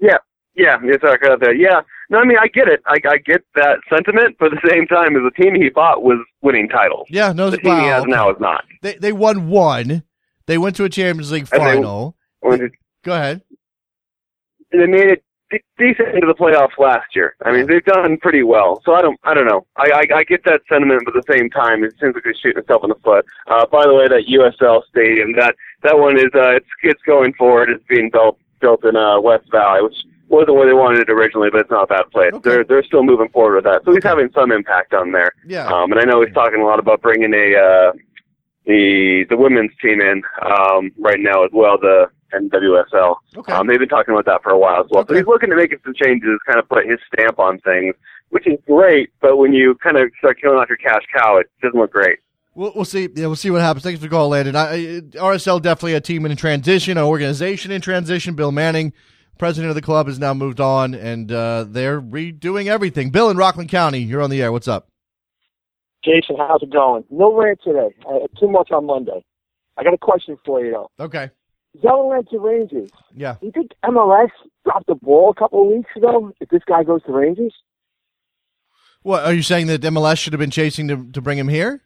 [0.00, 0.18] Yeah,
[0.54, 1.58] yeah, it's I got that.
[1.58, 2.82] Yeah, no, I mean I get it.
[2.86, 6.02] I, I get that sentiment, but at the same time, as the team he bought
[6.02, 7.08] was winning titles.
[7.10, 8.10] Yeah, no, the team he has okay.
[8.10, 8.64] now is not.
[8.80, 10.04] They they won one.
[10.46, 12.16] They went to a Champions League final.
[12.42, 12.70] They,
[13.02, 13.42] Go ahead.
[14.70, 15.24] They made it
[15.78, 17.34] decent into the playoffs last year.
[17.44, 18.82] I mean, they've done pretty well.
[18.84, 19.66] So I don't, I don't know.
[19.76, 22.34] I, I, I get that sentiment, but at the same time, it seems like they're
[22.34, 23.24] shooting itself in the foot.
[23.46, 27.32] Uh, by the way, that USL Stadium, that that one is, uh, it's it's going
[27.34, 27.70] forward.
[27.70, 29.96] It's being built built in uh, West Valley, which
[30.28, 32.32] wasn't where they wanted it originally, but it's not a bad place.
[32.32, 32.50] Okay.
[32.50, 33.82] They're they're still moving forward with that.
[33.84, 35.32] So he's having some impact on there.
[35.46, 35.66] Yeah.
[35.66, 37.92] Um, and I know he's talking a lot about bringing a uh,
[38.66, 41.78] the the women's team in um, right now as well.
[41.78, 43.16] The NWSL.
[43.36, 43.52] Okay.
[43.52, 45.02] Um, they've been talking about that for a while as well.
[45.02, 45.14] Okay.
[45.14, 47.94] So he's looking to make some changes, kind of put his stamp on things,
[48.30, 49.10] which is great.
[49.20, 52.18] But when you kind of start killing off your cash cow, it doesn't look great.
[52.56, 53.08] We'll, we'll see.
[53.14, 53.84] Yeah, we'll see what happens.
[53.84, 54.56] Thanks for the call, Landon.
[54.56, 58.34] I, RSL definitely a team in transition, an organization in transition.
[58.34, 58.94] Bill Manning,
[59.38, 63.10] president of the club, has now moved on, and uh, they're redoing everything.
[63.10, 64.50] Bill in Rockland County, you're on the air.
[64.52, 64.88] What's up?
[66.02, 67.04] Jason, how's it going?
[67.10, 67.94] No rant today.
[68.08, 69.22] Uh, too much on Monday.
[69.76, 70.90] I got a question for you though.
[70.98, 71.30] Okay.
[71.82, 72.88] Zelalem to Rangers.
[73.14, 73.36] Yeah.
[73.40, 74.30] Do you think MLS
[74.64, 77.52] dropped the ball a couple of weeks ago if this guy goes to Rangers?
[79.02, 81.82] What are you saying that MLS should have been chasing to to bring him here?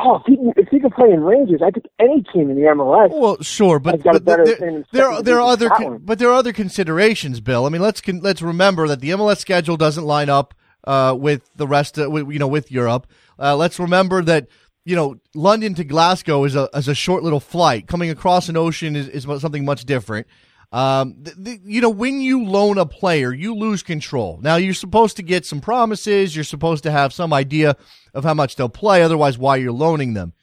[0.00, 2.56] Oh, if he, can, if he can play in Rangers, I think any team in
[2.56, 3.10] the MLS.
[3.10, 6.52] Well, sure, but, but there, there, there, there are other con- but there are other
[6.52, 7.66] considerations, Bill.
[7.66, 11.50] I mean, let's con- let's remember that the MLS schedule doesn't line up uh, with
[11.56, 13.08] the rest of you know with Europe.
[13.40, 14.46] Uh, let's remember that
[14.88, 17.86] you know, London to Glasgow is a is a short little flight.
[17.86, 20.26] Coming across an ocean is, is something much different.
[20.70, 21.24] Um,
[21.64, 24.38] you know, when you loan a player, you lose control.
[24.42, 26.34] Now you're supposed to get some promises.
[26.34, 27.76] You're supposed to have some idea
[28.12, 29.02] of how much they'll play.
[29.02, 30.34] Otherwise, why you're loaning them?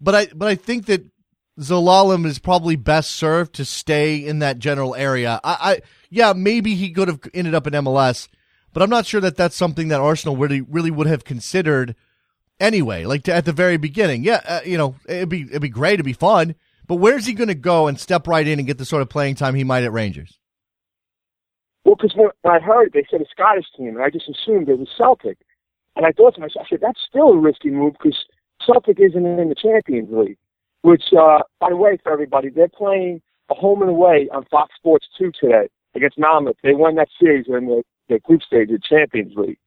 [0.00, 1.04] But I but I think that
[1.58, 5.40] Zelalem is probably best served to stay in that general area.
[5.42, 8.28] I, I yeah, maybe he could have ended up in MLS,
[8.72, 11.96] but I'm not sure that that's something that Arsenal really really would have considered
[12.60, 14.22] anyway, like to, at the very beginning.
[14.22, 16.54] Yeah, uh, you know, it'd be it'd be great, it'd be fun,
[16.86, 19.08] but where's he going to go and step right in and get the sort of
[19.08, 20.38] playing time he might at Rangers?
[21.84, 24.78] Well, because when I heard they said a Scottish team, and I just assumed it
[24.78, 25.38] was Celtic,
[25.94, 28.24] and I thought to myself, I said that's still a risky move because
[28.64, 30.38] Celtic isn't in the Champions League.
[30.82, 33.20] Which, uh, by the way, for everybody, they're playing
[33.50, 36.54] a home and away on Fox Sports two today against Malmö.
[36.62, 39.58] They won that series in the, the group stage of the Champions League.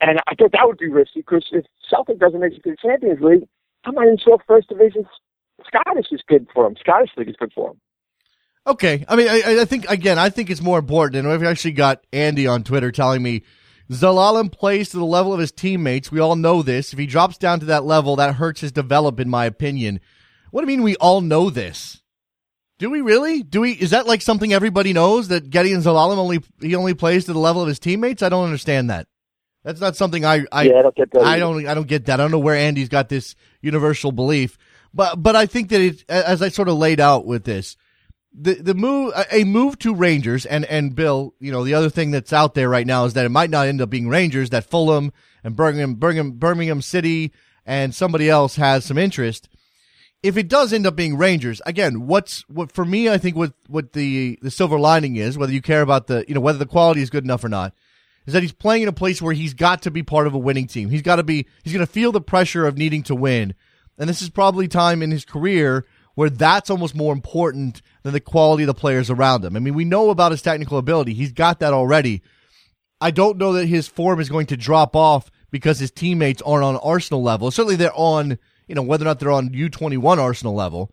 [0.00, 2.76] And I thought that would be risky because if Celtic doesn't make it to the
[2.76, 3.46] Champions League,
[3.84, 5.06] I'm not even sure First Division
[5.66, 6.76] Scottish is good for him.
[6.80, 7.80] Scottish League is good for him.
[8.66, 11.72] Okay, I mean, I, I think again, I think it's more important, and we've actually
[11.72, 13.42] got Andy on Twitter telling me
[13.90, 16.12] Zelalem plays to the level of his teammates.
[16.12, 16.92] We all know this.
[16.92, 20.00] If he drops down to that level, that hurts his development, in my opinion.
[20.52, 22.02] What do you mean we all know this?
[22.78, 23.42] Do we really?
[23.42, 23.72] Do we?
[23.72, 27.38] Is that like something everybody knows that Gedion Zelalem only he only plays to the
[27.38, 28.22] level of his teammates?
[28.22, 29.06] I don't understand that.
[29.64, 31.22] That's not something I I, yeah, I don't get that.
[31.22, 32.18] I don't I don't get that.
[32.18, 34.58] I don't know where Andy's got this universal belief,
[34.94, 37.76] but but I think that it as I sort of laid out with this,
[38.32, 42.10] the the move a move to Rangers and and Bill, you know, the other thing
[42.10, 44.50] that's out there right now is that it might not end up being Rangers.
[44.50, 45.12] That Fulham
[45.42, 47.32] and Birmingham Birmingham Birmingham City
[47.64, 49.48] and somebody else has some interest.
[50.22, 53.08] If it does end up being Rangers, again, what's what for me?
[53.08, 56.34] I think what what the the silver lining is, whether you care about the you
[56.34, 57.74] know whether the quality is good enough or not
[58.26, 60.38] is that he's playing in a place where he's got to be part of a
[60.38, 60.90] winning team.
[60.90, 63.54] He's got to be, he's going to feel the pressure of needing to win.
[63.98, 65.84] And this is probably time in his career
[66.14, 69.56] where that's almost more important than the quality of the players around him.
[69.56, 71.14] I mean, we know about his technical ability.
[71.14, 72.22] He's got that already.
[73.00, 76.64] I don't know that his form is going to drop off because his teammates aren't
[76.64, 77.50] on Arsenal level.
[77.50, 80.92] Certainly they're on, you know, whether or not they're on U21 Arsenal level.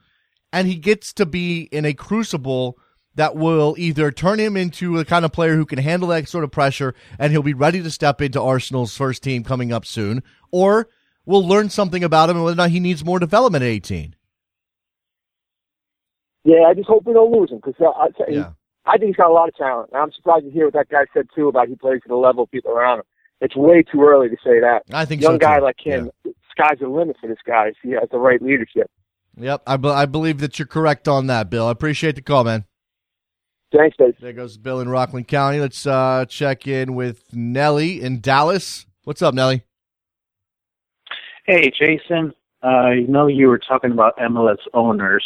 [0.52, 2.78] And he gets to be in a crucible
[3.16, 6.44] that will either turn him into the kind of player who can handle that sort
[6.44, 10.24] of pressure and he'll be ready to step into Arsenal's first team coming up soon,
[10.52, 10.88] or
[11.30, 14.16] we'll learn something about him and whether or not he needs more development at 18.
[16.44, 18.52] Yeah, I just hope we don't lose him because uh, I, Yeah.
[18.86, 19.92] I think he's got a lot of talent.
[19.94, 22.16] And I'm surprised to hear what that guy said too about he plays to the
[22.16, 23.06] level of people around him.
[23.42, 24.82] It's way too early to say that.
[24.92, 25.64] I think young so, guy too.
[25.64, 26.10] like him,
[26.50, 28.90] sky's the limit for this guy if he has the right leadership.
[29.38, 31.68] Yep, I, be- I believe that you're correct on that, Bill.
[31.68, 32.66] I appreciate the call, man.
[33.72, 34.16] Thanks, Dave.
[34.20, 35.60] There goes Bill in Rockland County.
[35.60, 38.88] Let's uh, check in with Nellie in Dallas.
[39.04, 39.64] What's up, Nellie?
[41.52, 42.32] Hey, Jason.
[42.62, 45.26] Uh, I know you were talking about MLS owners,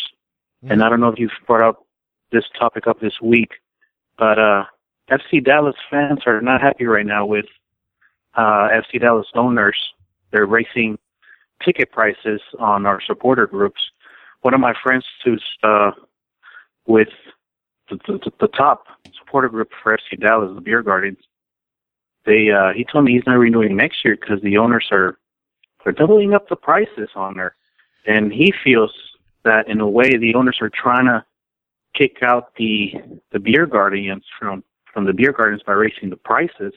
[0.61, 1.85] and I don't know if you've brought up
[2.31, 3.49] this topic up this week,
[4.17, 4.63] but uh,
[5.11, 7.43] FC Dallas fans are not happy right now with
[8.35, 9.75] uh, FC Dallas owners.
[10.31, 10.97] They're raising
[11.61, 13.81] ticket prices on our supporter groups.
[14.43, 15.91] One of my friends who's uh,
[16.87, 17.09] with
[17.89, 18.85] the, the, the top
[19.19, 21.19] supporter group for FC Dallas, the Beer Guardians,
[22.25, 25.17] they uh, he told me he's not renewing next year because the owners are
[25.83, 27.55] they're doubling up the prices on there.
[28.05, 28.91] And he feels
[29.43, 31.23] that in a way the owners are trying to
[31.93, 32.93] kick out the
[33.31, 36.73] the beer guardians from from the beer gardens by raising the prices.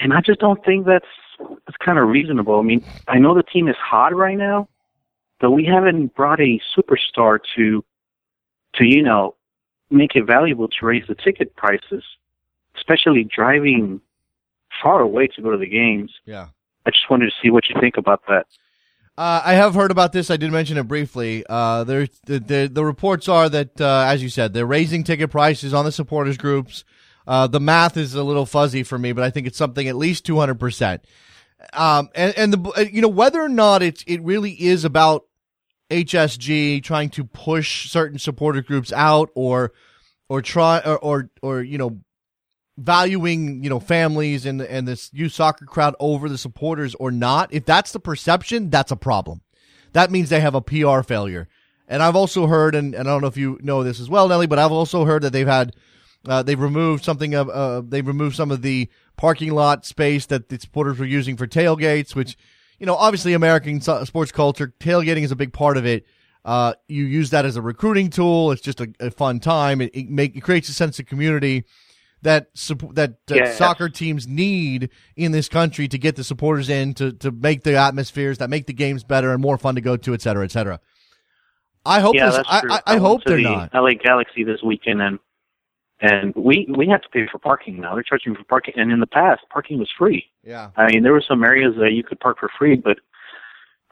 [0.00, 1.06] And I just don't think that's
[1.38, 2.58] that's kind of reasonable.
[2.58, 4.68] I mean, I know the team is hot right now,
[5.40, 7.84] but we haven't brought a superstar to
[8.74, 9.36] to you know
[9.90, 12.04] make it valuable to raise the ticket prices,
[12.76, 14.00] especially driving
[14.82, 16.12] far away to go to the games.
[16.24, 16.48] Yeah.
[16.86, 18.46] I just wanted to see what you think about that.
[19.16, 20.30] Uh, I have heard about this.
[20.30, 21.44] I did mention it briefly.
[21.48, 25.30] Uh, there, the, the the reports are that, uh, as you said, they're raising ticket
[25.30, 26.84] prices on the supporters groups.
[27.26, 29.94] Uh, the math is a little fuzzy for me, but I think it's something at
[29.94, 31.04] least two hundred percent.
[31.72, 35.26] Um, and and the you know whether or not it's it really is about
[35.90, 39.72] HSG trying to push certain supporter groups out or
[40.28, 42.00] or try or or, or you know
[42.76, 47.52] valuing you know families and and this youth soccer crowd over the supporters or not
[47.52, 49.40] if that's the perception that's a problem.
[49.92, 51.48] That means they have a pr failure.
[51.86, 54.26] And i've also heard and, and i don't know if you know this as well
[54.26, 55.76] nelly but i've also heard that they've had
[56.26, 60.48] uh, they've removed something of uh, they've removed some of the parking lot space that
[60.48, 62.36] the supporters were using for tailgates which
[62.78, 66.06] you know obviously american sports culture tailgating is a big part of it.
[66.44, 68.52] Uh, you use that as a recruiting tool.
[68.52, 69.80] It's just a, a fun time.
[69.80, 71.64] It, it, make, it creates a sense of community
[72.24, 72.48] that
[72.94, 73.56] that, that Yes.
[73.56, 77.76] soccer teams need in this country to get the supporters in to to make the
[77.76, 80.50] atmospheres that make the games better and more fun to go to, et cetera, et
[80.50, 80.80] cetera.
[81.86, 82.72] I hope yeah, this, I, true.
[82.72, 83.74] I, I hope they're the not.
[83.74, 85.18] LA Galaxy this weekend, and
[86.00, 87.94] and we we have to pay for parking now.
[87.94, 90.24] They're charging for parking, and in the past, parking was free.
[90.42, 90.70] Yeah.
[90.76, 92.98] I mean, there were some areas that you could park for free, but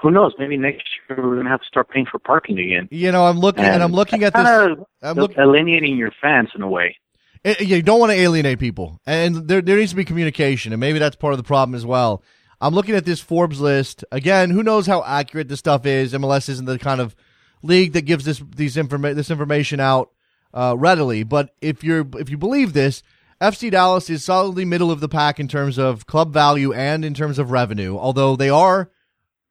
[0.03, 0.33] who knows?
[0.39, 2.89] Maybe next year we're going to have to start paying for parking again.
[2.91, 4.77] You know, I'm looking and, I'm looking at this.
[5.03, 6.97] I'm look, alienating your fans in a way.
[7.45, 10.81] Eh, you don't want to alienate people, and there there needs to be communication, and
[10.81, 12.23] maybe that's part of the problem as well.
[12.61, 14.51] I'm looking at this Forbes list again.
[14.51, 16.13] Who knows how accurate this stuff is?
[16.13, 17.17] MLS isn't the kind of
[17.63, 20.11] league that gives this these informa- this information out
[20.55, 21.25] uh, readily.
[21.25, 23.03] But if you're if you believe this,
[23.41, 27.15] FC Dallas is solidly middle of the pack in terms of club value and in
[27.15, 27.99] terms of revenue.
[27.99, 28.89] Although they are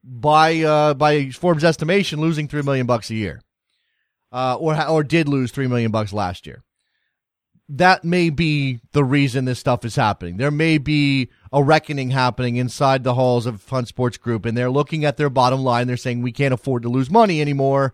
[0.02, 3.42] by uh, by Forbes estimation losing three million bucks a year,
[4.32, 6.64] uh, or or did lose three million bucks last year
[7.74, 10.36] that may be the reason this stuff is happening.
[10.36, 14.70] There may be a reckoning happening inside the halls of Hunt Sports Group, and they're
[14.70, 15.88] looking at their bottom line.
[15.88, 17.94] They're saying we can't afford to lose money anymore.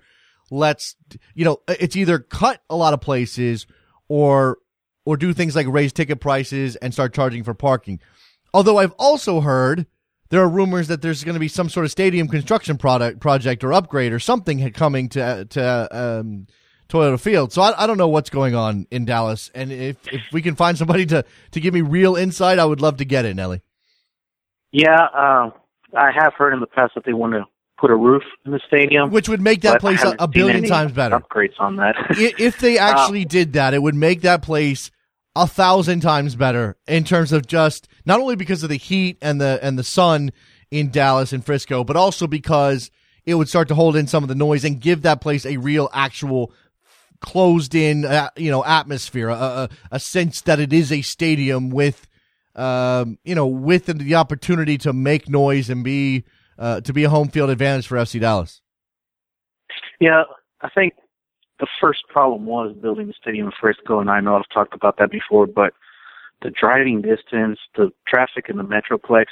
[0.50, 0.96] Let's,
[1.36, 3.68] you know, it's either cut a lot of places
[4.08, 4.58] or
[5.06, 8.00] or do things like raise ticket prices and start charging for parking.
[8.54, 9.86] Although I've also heard
[10.30, 13.64] there are rumors that there's going to be some sort of stadium construction product project
[13.64, 16.48] or upgrade or something coming to to um,
[16.90, 17.52] Toyota Field.
[17.52, 20.56] So I, I don't know what's going on in Dallas, and if if we can
[20.56, 23.62] find somebody to to give me real insight, I would love to get it, Nelly.
[24.72, 25.50] Yeah, uh,
[25.96, 27.46] I have heard in the past that they want to
[27.80, 30.92] put a roof in the stadium, which would make that place a, a billion times
[30.92, 31.20] better.
[31.20, 31.96] Upgrades on that.
[32.12, 34.92] If they actually did that, it would make that place
[35.36, 39.40] a thousand times better in terms of just not only because of the heat and
[39.40, 40.32] the and the sun
[40.72, 42.92] in Dallas and Frisco, but also because
[43.26, 45.58] it would start to hold in some of the noise and give that place a
[45.58, 46.52] real, actual
[47.20, 51.70] closed in, uh, you know, atmosphere, a, a, a sense that it is a stadium
[51.70, 52.08] with,
[52.56, 56.24] um, you know, with the opportunity to make noise and be
[56.58, 58.62] uh, to be a home field advantage for FC Dallas.
[60.00, 60.24] Yeah,
[60.62, 60.94] I think
[61.60, 64.98] the first problem was building the stadium in Frisco, and I know I've talked about
[64.98, 65.74] that before, but
[66.42, 69.26] the driving distance, the traffic in the Metroplex,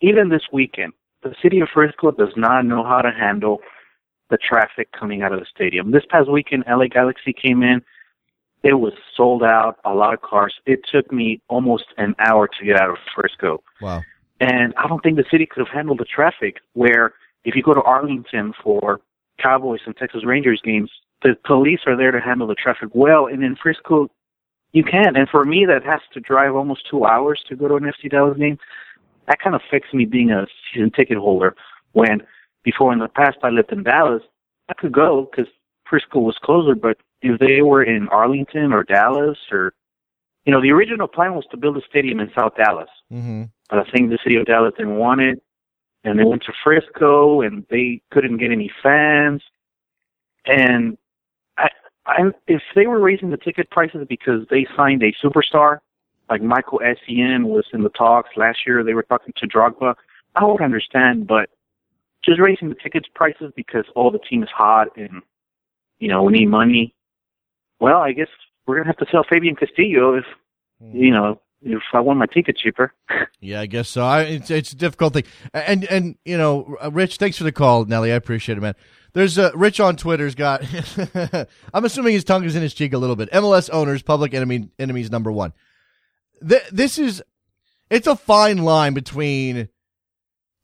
[0.00, 0.92] even this weekend,
[1.22, 3.60] the city of Frisco does not know how to handle
[4.32, 5.90] the traffic coming out of the stadium.
[5.90, 7.82] This past weekend, LA Galaxy came in.
[8.62, 10.54] It was sold out, a lot of cars.
[10.64, 13.62] It took me almost an hour to get out of Frisco.
[13.82, 14.02] Wow.
[14.40, 17.12] And I don't think the city could have handled the traffic where
[17.44, 19.00] if you go to Arlington for
[19.38, 20.90] Cowboys and Texas Rangers games,
[21.22, 23.26] the police are there to handle the traffic well.
[23.26, 24.08] And in Frisco,
[24.72, 25.16] you can't.
[25.18, 28.10] And for me, that has to drive almost two hours to go to an FC
[28.10, 28.58] Dallas game.
[29.28, 31.54] That kind of affects me being a season ticket holder
[31.92, 32.22] when
[32.62, 34.22] before in the past I lived in Dallas,
[34.68, 35.52] I could go because
[35.88, 39.74] Frisco was closer, but if they were in Arlington or Dallas or,
[40.44, 42.88] you know, the original plan was to build a stadium in South Dallas.
[43.12, 43.44] Mm-hmm.
[43.68, 45.42] But I think the city of Dallas didn't want it.
[46.04, 49.40] And they went to Frisco and they couldn't get any fans.
[50.44, 50.98] And
[51.56, 51.68] I,
[52.06, 55.78] I, if they were raising the ticket prices because they signed a superstar,
[56.28, 59.94] like Michael Essien was in the talks last year, they were talking to Drogba,
[60.34, 61.50] I would understand, but
[62.24, 65.22] just raising the tickets prices because all the team is hot and
[65.98, 66.94] you know we need money.
[67.80, 68.28] Well, I guess
[68.66, 70.24] we're gonna have to sell Fabian Castillo if
[70.92, 72.92] you know if I want my ticket cheaper.
[73.44, 74.04] Yeah, I guess so.
[74.04, 77.50] I, it's it's a difficult thing, and and you know, uh, Rich, thanks for the
[77.50, 78.12] call, Nelly.
[78.12, 78.76] I appreciate it, man.
[79.14, 80.62] There's uh, Rich on Twitter's got.
[81.74, 83.32] I'm assuming his tongue is in his cheek a little bit.
[83.32, 85.54] MLS owners, public enemy enemies number one.
[86.48, 87.20] Th- this is,
[87.90, 89.68] it's a fine line between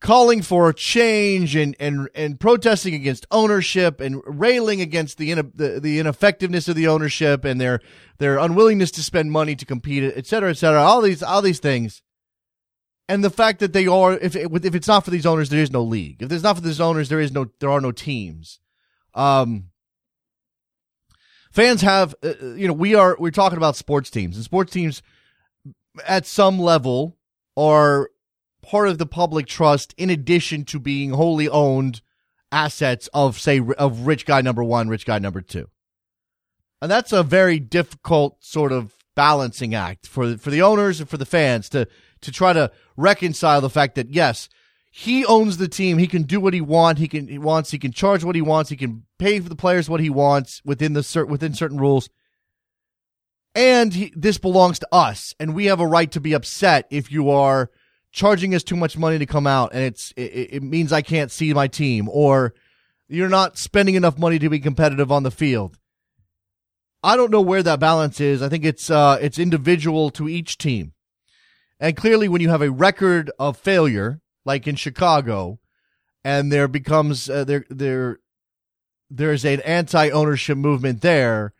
[0.00, 5.98] calling for change and, and, and protesting against ownership and railing against the, the, the
[5.98, 7.80] ineffectiveness of the ownership and their,
[8.18, 10.80] their unwillingness to spend money to compete, et cetera, et cetera.
[10.80, 12.02] All these, all these things.
[13.08, 15.72] And the fact that they are, if, if it's not for these owners, there is
[15.72, 16.22] no league.
[16.22, 18.60] If there's not for these owners, there is no, there are no teams.
[19.14, 19.70] Um,
[21.50, 25.02] fans have, uh, you know, we are, we're talking about sports teams and sports teams
[26.06, 27.16] at some level
[27.56, 28.10] are
[28.68, 32.02] part of the public trust in addition to being wholly owned
[32.52, 35.68] assets of say of rich guy number 1 rich guy number 2
[36.80, 41.16] and that's a very difficult sort of balancing act for for the owners and for
[41.16, 41.86] the fans to
[42.20, 44.48] to try to reconcile the fact that yes
[44.90, 45.98] he owns the team.
[45.98, 46.98] He can do what he want.
[46.98, 48.70] He can he wants he can charge what he wants.
[48.70, 52.08] He can pay for the players what he wants within the cert, within certain rules.
[53.54, 55.34] And he, this belongs to us.
[55.38, 57.70] And we have a right to be upset if you are
[58.12, 61.30] charging us too much money to come out and it's it, it, means I can't
[61.30, 62.54] see my team or
[63.06, 65.78] you're not spending enough money to be competitive on the field.
[67.02, 68.42] I don't know where that balance is.
[68.42, 70.92] I think it's uh it's individual to each team.
[71.80, 75.60] And clearly when you have a record of failure like in Chicago
[76.24, 78.18] and there becomes uh, there there
[79.10, 81.54] there's an anti-ownership movement there,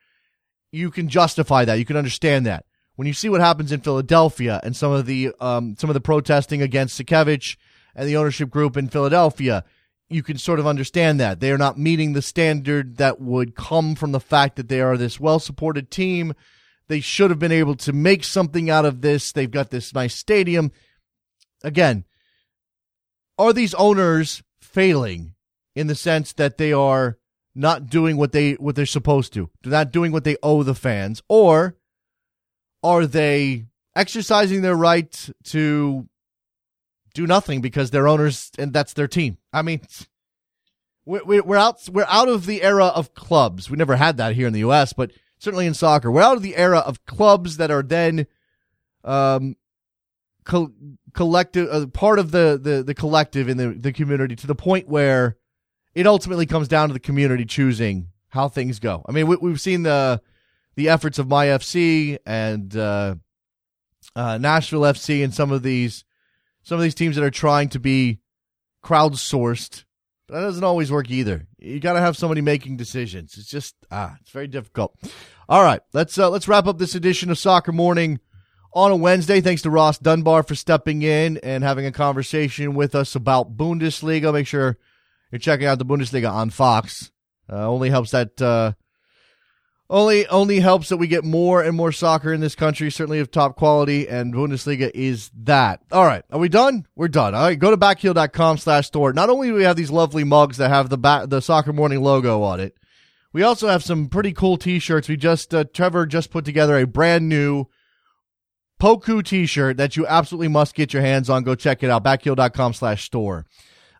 [0.70, 1.78] you can justify that.
[1.78, 2.66] You can understand that
[2.98, 6.00] when you see what happens in Philadelphia and some of the um, some of the
[6.00, 7.56] protesting against Sakiewicz
[7.94, 9.62] and the ownership group in Philadelphia,
[10.08, 13.94] you can sort of understand that they are not meeting the standard that would come
[13.94, 16.34] from the fact that they are this well supported team.
[16.88, 19.30] They should have been able to make something out of this.
[19.30, 20.72] They've got this nice stadium.
[21.62, 22.04] Again,
[23.38, 25.34] are these owners failing
[25.76, 27.16] in the sense that they are
[27.54, 29.50] not doing what they what they're supposed to?
[29.62, 31.77] They're not doing what they owe the fans, or
[32.82, 36.09] are they exercising their right to
[37.14, 39.38] do nothing because they're owners and that's their team?
[39.52, 39.80] I mean,
[41.05, 43.70] we're out we're out of the era of clubs.
[43.70, 46.42] We never had that here in the U.S., but certainly in soccer, we're out of
[46.42, 48.26] the era of clubs that are then
[49.05, 49.56] um,
[50.44, 50.72] co-
[51.14, 54.88] collective uh, part of the, the the collective in the the community to the point
[54.88, 55.36] where
[55.94, 59.02] it ultimately comes down to the community choosing how things go.
[59.09, 60.20] I mean, we, we've seen the
[60.78, 63.16] the efforts of my FC and uh,
[64.14, 66.05] uh, Nashville FC and some of these
[66.62, 68.20] some of these teams that are trying to be
[68.84, 69.84] crowdsourced.
[70.28, 71.48] But that doesn't always work either.
[71.59, 73.36] You got to have somebody making decisions.
[73.36, 74.96] It's just ah, it's very difficult.
[75.48, 78.20] All right, let's uh, let's wrap up this edition of Soccer Morning
[78.72, 79.40] on a Wednesday.
[79.40, 84.32] Thanks to Ross Dunbar for stepping in and having a conversation with us about Bundesliga.
[84.32, 84.78] Make sure
[85.32, 87.10] you're checking out the Bundesliga on Fox.
[87.50, 88.74] Uh, only helps that uh,
[89.90, 93.31] only only helps that we get more and more soccer in this country, certainly of
[93.31, 95.81] top quality, and Bundesliga is that.
[95.90, 96.86] All right, are we done?
[96.94, 97.35] We're done.
[97.35, 99.12] All right, go to backheel.com slash store.
[99.12, 102.02] Not only do we have these lovely mugs that have the back, the soccer morning
[102.02, 102.77] logo on it,
[103.32, 105.09] we also have some pretty cool t-shirts.
[105.09, 107.66] We just uh, Trevor just put together a brand new
[108.81, 111.44] Poku t-shirt that you absolutely must get your hands on.
[111.44, 112.05] Go check it out.
[112.05, 113.47] Backheel.com slash store.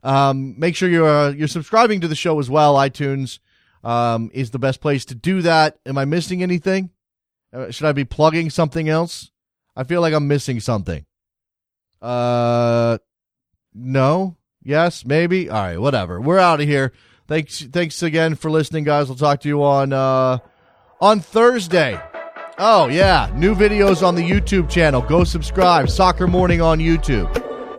[0.03, 2.75] Um, make sure you're uh, you're subscribing to the show as well.
[2.75, 3.39] iTunes
[3.89, 5.79] um, is the best place to do that.
[5.87, 6.91] Am I missing anything?
[7.55, 9.31] Uh, should I be plugging something else?
[9.75, 11.07] I feel like I'm missing something.
[12.03, 12.99] Uh,
[13.73, 14.37] no.
[14.63, 15.49] Yes, maybe.
[15.49, 16.21] All right, whatever.
[16.21, 16.93] We're out of here.
[17.29, 19.09] Thanks, thanks again for listening, guys.
[19.09, 20.39] We'll talk to you on uh,
[21.01, 21.99] on Thursday.
[22.59, 25.01] Oh yeah, new videos on the YouTube channel.
[25.01, 25.89] Go subscribe.
[25.89, 27.31] Soccer Morning on YouTube,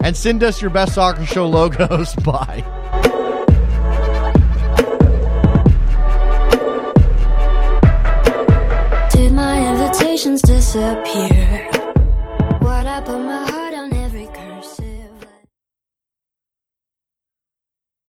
[0.02, 2.16] and send us your best soccer show logos.
[2.24, 2.79] Bye.
[10.20, 11.79] Invitations disappear?